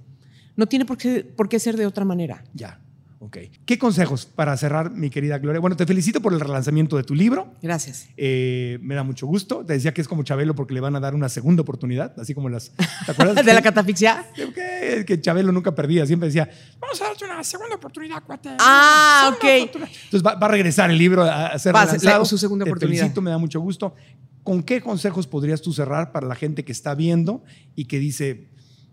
[0.54, 2.44] no tiene por qué, por qué ser de otra manera.
[2.54, 2.80] Ya,
[3.18, 3.38] ok.
[3.64, 5.60] ¿Qué consejos para cerrar, mi querida Gloria?
[5.60, 7.52] Bueno, te felicito por el relanzamiento de tu libro.
[7.62, 8.08] Gracias.
[8.16, 9.64] Eh, me da mucho gusto.
[9.64, 12.34] Te decía que es como Chabelo porque le van a dar una segunda oportunidad, así
[12.34, 12.70] como las.
[13.06, 13.36] ¿Te acuerdas?
[13.46, 14.26] ¿De la catafixia?
[14.34, 16.48] que, que- Chabelo nunca perdía, siempre decía,
[16.78, 18.50] vamos a darte una segunda oportunidad, cuate.
[18.58, 19.44] Ah, ok.
[19.62, 19.90] oportunidad".
[20.04, 22.18] Entonces va, va a regresar el libro a, a ser Va relanzado.
[22.20, 23.00] la- su segunda Te oportunidad.
[23.02, 23.94] felicito, me da mucho gusto.
[24.42, 27.42] ¿Con qué consejos podrías tú cerrar para la gente que está viendo
[27.74, 28.48] y que dice,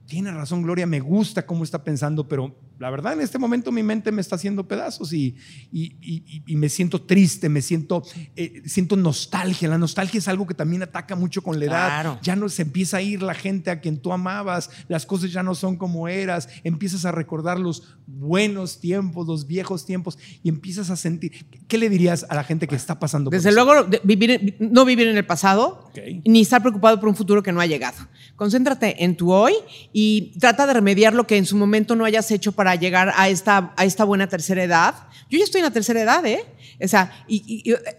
[0.08, 3.82] tiene razón Gloria, me gusta cómo está pensando, pero la verdad en este momento mi
[3.82, 5.38] mente me está haciendo pedazos y,
[5.72, 8.04] y- y- y me siento triste, me siento,
[8.36, 9.70] eh, siento nostalgia.
[9.70, 11.88] La nostalgia es algo que también ataca mucho con la edad.
[11.88, 12.20] Claro.
[12.22, 15.44] Ya no se empieza a ir la gente a quien tú amabas, las cosas ya
[15.44, 20.90] no son como eras, empiezas a recordar los buenos tiempos, los viejos tiempos y empiezas
[20.90, 21.32] a sentir.
[21.70, 23.64] ¿Qué le dirías a la gente que está pasando por Desde eso?
[23.64, 25.90] luego, vivir, no vivir en el pasado,
[26.26, 27.98] ni estar preocupado por un futuro que no ha llegado.
[28.36, 29.54] Concéntrate en tu hoy
[29.94, 33.30] y trata de remediar lo que en su momento no hayas hecho para llegar a
[33.30, 34.96] esta, a esta buena tercera edad.
[35.30, 36.44] Yo ya estoy en la tercera edad, ¿eh?
[36.84, 37.12] O sea,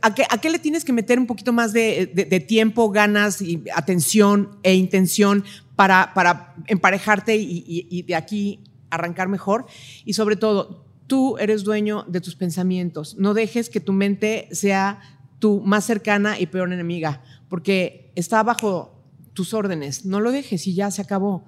[0.03, 3.41] ¿a, qué, a qué le tienes que meter un poquito más de, de- tiempo, ganas,
[3.41, 5.45] y atención e intención
[5.77, 8.61] para, para emparejarte y de aquí
[8.91, 9.67] arrancar mejor?
[10.05, 13.17] Y sobre todo, tú eres dueño de tus pensamientos.
[13.19, 15.01] No dejes que tu mente sea
[15.39, 19.03] tu más cercana y peor enemiga, porque está bajo
[19.33, 20.05] tus órdenes.
[20.05, 21.45] No lo dejes y ya se acabó.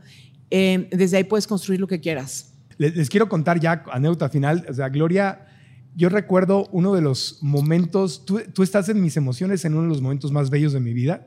[0.51, 2.53] Eh, desde ahí puedes construir lo que quieras.
[2.79, 4.67] Les, quiero contar ya, anécdota final.
[4.69, 5.47] O sea, Gloria,
[5.95, 10.03] yo recuerdo uno de los momentos, tú, estás en mis emociones en uno de los
[10.03, 11.27] momentos más bellos de mi vida,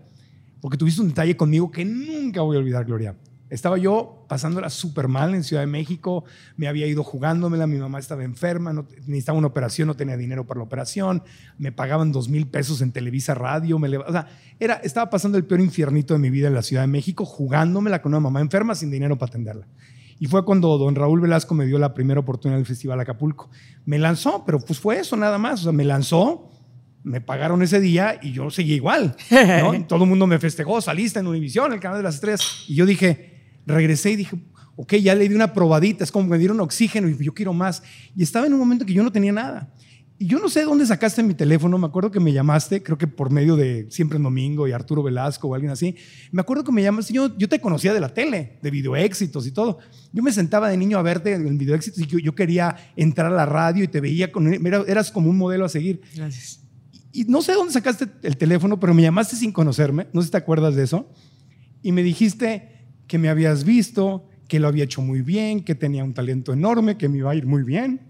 [0.62, 3.16] porque tuviste un detalle conmigo que nunca voy a olvidar, Gloria.
[3.50, 6.24] Estaba yo pasándola súper mal en Ciudad de México,
[6.56, 10.46] me había ido jugándomela, mi mamá estaba enferma, no, necesitaba una operación, no tenía dinero
[10.46, 11.24] para la operación,
[11.58, 14.28] me pagaban dos mil pesos en Televisa Radio, me o sea,
[14.84, 18.12] estaba pasando el peor infiernito de mi vida en la Ciudad de México, jugándomela con
[18.12, 19.68] una mamá enferma sin dinero para atenderla.
[20.20, 23.50] Y fue cuando don Raúl Velasco me dio la primera oportunidad del Festival Acapulco.
[23.86, 25.62] Me lanzó, pero pues fue eso nada más.
[25.62, 26.52] O sea, me lanzó,
[27.04, 29.16] me pagaron ese día y yo seguí igual.
[29.32, 29.74] ¿no?
[29.74, 32.66] Y Todo el mundo me festejó, saliste en Univisión, el canal de las estrellas.
[32.68, 34.38] Y yo dije, regresé y dije,
[34.76, 37.54] ok, ya le di una probadita, es como que me dieron oxígeno y yo quiero
[37.54, 37.82] más.
[38.16, 39.74] Y estaba en un momento que yo no tenía nada.
[40.22, 42.98] Y yo no sé de dónde sacaste mi teléfono, me acuerdo que me llamaste, creo
[42.98, 45.96] que por medio de Siempre en Domingo y Arturo Velasco o alguien así.
[46.34, 49.52] Me acuerdo que me llamaste, yo, yo te conocía de la tele, de videoéxitos y
[49.52, 49.80] todo.
[50.12, 53.36] Yo me sentaba de niño a verte en videoéxitos y yo, yo quería entrar a
[53.36, 56.02] la radio y te veía, con, era- eras como un modelo a seguir.
[56.14, 56.60] Gracias.
[57.14, 60.32] Y no sé dónde sacaste el teléfono, pero me llamaste sin conocerme, no sé si
[60.32, 61.10] te acuerdas de eso,
[61.82, 66.04] y me dijiste que me habías visto, que lo había hecho muy bien, que tenía
[66.04, 68.09] un talento enorme, que me iba a ir muy bien.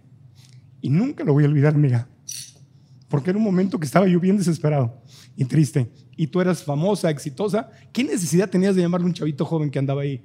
[0.81, 2.07] Y nunca lo voy a olvidar, amiga,
[3.09, 5.01] porque era un momento que estaba yo bien desesperado
[5.35, 5.91] y triste.
[6.15, 7.69] Y tú eras famosa, exitosa.
[7.93, 10.23] ¿Qué necesidad tenías de llamarle a un chavito joven que andaba ahí,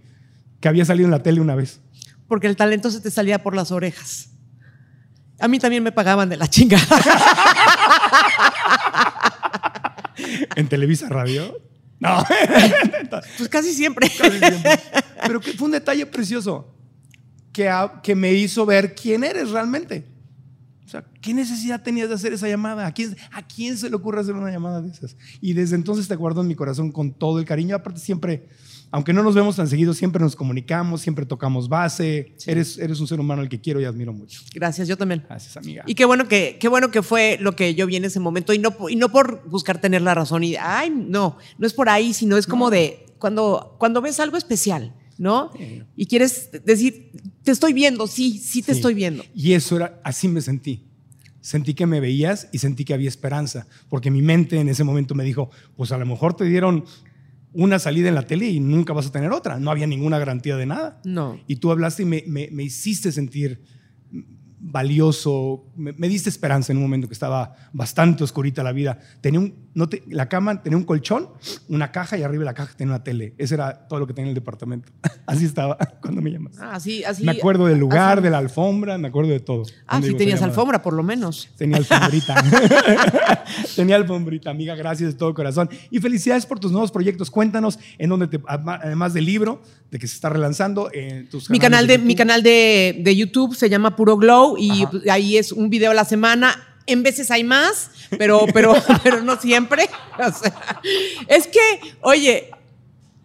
[0.60, 1.80] que había salido en la tele una vez?
[2.28, 4.30] Porque el talento se te salía por las orejas.
[5.40, 6.84] A mí también me pagaban de la chingada.
[10.56, 11.58] ¿En Televisa Radio?
[12.00, 12.24] No.
[13.38, 14.08] Pues casi siempre.
[14.18, 14.78] Casi siempre.
[15.26, 16.74] Pero que fue un detalle precioso
[17.52, 20.04] que, a- que me hizo ver quién eres realmente.
[20.94, 22.86] Sea, ¿qué necesidad tenías de hacer esa llamada?
[22.86, 25.16] ¿A quién, ¿A quién se le ocurre hacer una llamada de esas?
[25.40, 27.74] Y desde entonces te guardo en mi corazón con todo el cariño.
[27.74, 28.46] Aparte, siempre,
[28.92, 32.36] aunque no nos vemos tan seguido, siempre nos comunicamos, siempre tocamos base.
[32.46, 34.40] Eres, eres un ser humano al que quiero y admiro mucho.
[34.54, 35.24] Gracias, yo también.
[35.28, 35.82] Gracias, amiga.
[35.88, 38.52] Y qué bueno que, qué bueno que fue lo que yo vi en ese momento
[38.52, 41.88] y no, y no por buscar tener la razón y, ay, no, no es por
[41.88, 45.50] ahí, sino es como de cuando, cuando ves algo especial ¿no?
[45.96, 47.12] Y quieres decir,
[47.42, 48.78] te estoy viendo, sí, sí te Sí.
[48.78, 49.24] estoy viendo.
[49.34, 50.84] Y eso era, así me sentí.
[51.40, 55.14] Sentí que me veías y sentí que había esperanza, porque mi mente en ese momento
[55.14, 56.84] me dijo, pues a lo mejor te dieron
[57.52, 59.60] una salida en la tele y nunca vas a tener otra.
[59.60, 61.00] No había ninguna garantía de nada.
[61.04, 61.38] No.
[61.46, 63.60] Y tú hablaste y me, me- me hiciste sentir
[64.58, 68.98] valioso, me, me diste esperanza en un momento que estaba bastante oscurita la vida.
[69.20, 71.28] Tenía un, no te- la cama tenía un colchón,
[71.68, 73.34] una caja y arriba de la caja tenía una tele.
[73.38, 74.90] Ese era todo lo que tenía en el departamento.
[75.26, 76.56] Así estaba cuando me llamas.
[76.60, 77.24] Ah, así, así.
[77.24, 78.24] me acuerdo del lugar, así.
[78.24, 79.62] de la alfombra, me acuerdo de todo.
[79.86, 81.48] Ah, sí tenías alfombra, por lo menos.
[81.56, 82.34] Tenía alfombrita.
[83.76, 84.74] Tenía alfombrita, amiga.
[84.74, 85.68] Gracias de todo corazón.
[85.90, 87.30] Y felicidades por tus nuevos proyectos.
[87.30, 91.58] Cuéntanos en dónde te, además del libro, de que se está relanzando, en tus Mi
[91.58, 92.06] canal, de, YouTube.
[92.06, 94.90] mi canal de, de YouTube se llama Puro Glow y Ajá.
[95.10, 96.54] ahí es un video a la semana.
[96.86, 99.88] En veces hay más, pero, pero, pero no siempre.
[100.18, 100.80] O sea,
[101.26, 101.58] es que,
[102.02, 102.50] oye,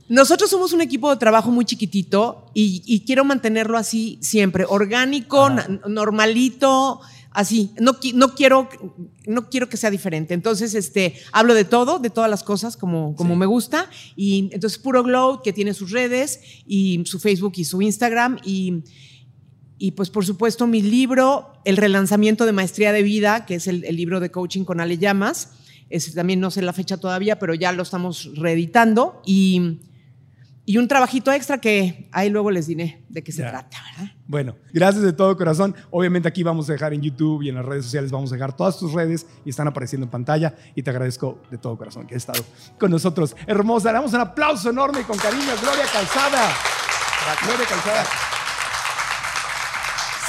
[0.07, 5.49] nosotros somos un equipo de trabajo muy chiquitito y, y quiero mantenerlo así siempre, orgánico,
[5.87, 6.99] normalito,
[7.31, 7.71] así.
[7.79, 8.67] No, qui- no, quiero,
[9.27, 10.33] no quiero que sea diferente.
[10.33, 13.39] Entonces, este, hablo de todo, de todas las cosas como, como Sí.
[13.39, 13.87] me gusta.
[14.15, 18.39] Y entonces, Puro Glow, que tiene sus redes y su Facebook y su Instagram.
[18.43, 18.83] Y,
[19.79, 23.85] y pues, por supuesto, mi libro, el relanzamiento de Maestría de Vida, que es el,
[23.85, 25.53] el libro de coaching con Ale Llamas.
[25.89, 29.21] Ese también no sé la fecha todavía, pero ya lo estamos reeditando.
[29.25, 29.79] Y,
[30.65, 33.49] y un trabajito extra que ahí luego les diré de qué se Ya.
[33.51, 34.11] trata, ¿verdad?
[34.27, 35.73] Bueno, gracias de todo corazón.
[35.89, 38.55] Obviamente aquí vamos a dejar en YouTube y en las redes sociales vamos a dejar
[38.55, 42.13] todas tus redes y están apareciendo en pantalla y te agradezco de todo corazón que
[42.15, 42.43] has estado
[42.77, 43.35] con nosotros.
[43.47, 46.51] Hermosa, le damos un aplauso enorme y con cariño a Gloria Calzada.
[47.47, 48.05] Gloria Calzada.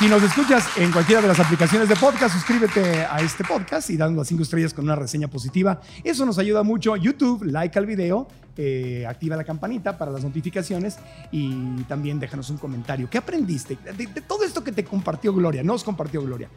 [0.00, 3.98] Si nos escuchas en cualquiera de las aplicaciones de podcast, suscríbete a este podcast y
[3.98, 5.78] dando las cinco estrellas con una reseña positiva.
[6.02, 6.96] Eso nos ayuda mucho.
[6.96, 8.26] YouTube, like al video,
[8.56, 10.96] eh, activa la campanita para las notificaciones
[11.30, 13.10] y también déjanos un comentario.
[13.10, 15.62] ¿Qué aprendiste de, de todo esto que te compartió Gloria?
[15.62, 16.48] Nos compartió Gloria.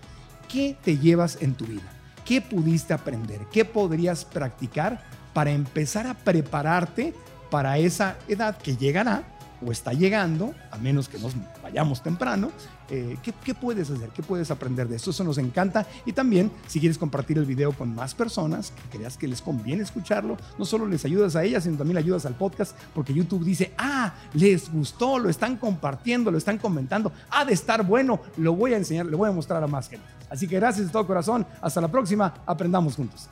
[0.47, 1.91] ¿Qué te llevas en tu vida?
[2.23, 3.41] ¿Qué pudiste aprender?
[3.51, 7.13] ¿Qué podrías practicar para empezar a prepararte
[7.51, 9.23] para esa edad que llegará
[9.65, 12.51] o está llegando, a menos que nos vayamos temprano?
[12.89, 14.09] Eh, ¿qué, puedes hacer?
[14.09, 15.11] ¿Qué puedes aprender de esto?
[15.11, 15.87] Eso nos encanta.
[16.05, 19.83] Y también, si quieres compartir el video con más personas que creas que les conviene
[19.83, 23.73] escucharlo, no solo les ayudas a ellas, sino también ayudas al podcast, porque YouTube dice,
[23.77, 28.73] ah, les gustó, lo están compartiendo, lo están comentando, ha de estar bueno, lo voy
[28.73, 30.05] a enseñar, lo voy a mostrar a más gente.
[30.29, 31.45] Así que gracias de todo corazón.
[31.61, 32.33] Hasta la próxima.
[32.45, 33.29] Aprendamos juntos.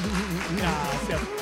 [0.56, 1.39] Gracias.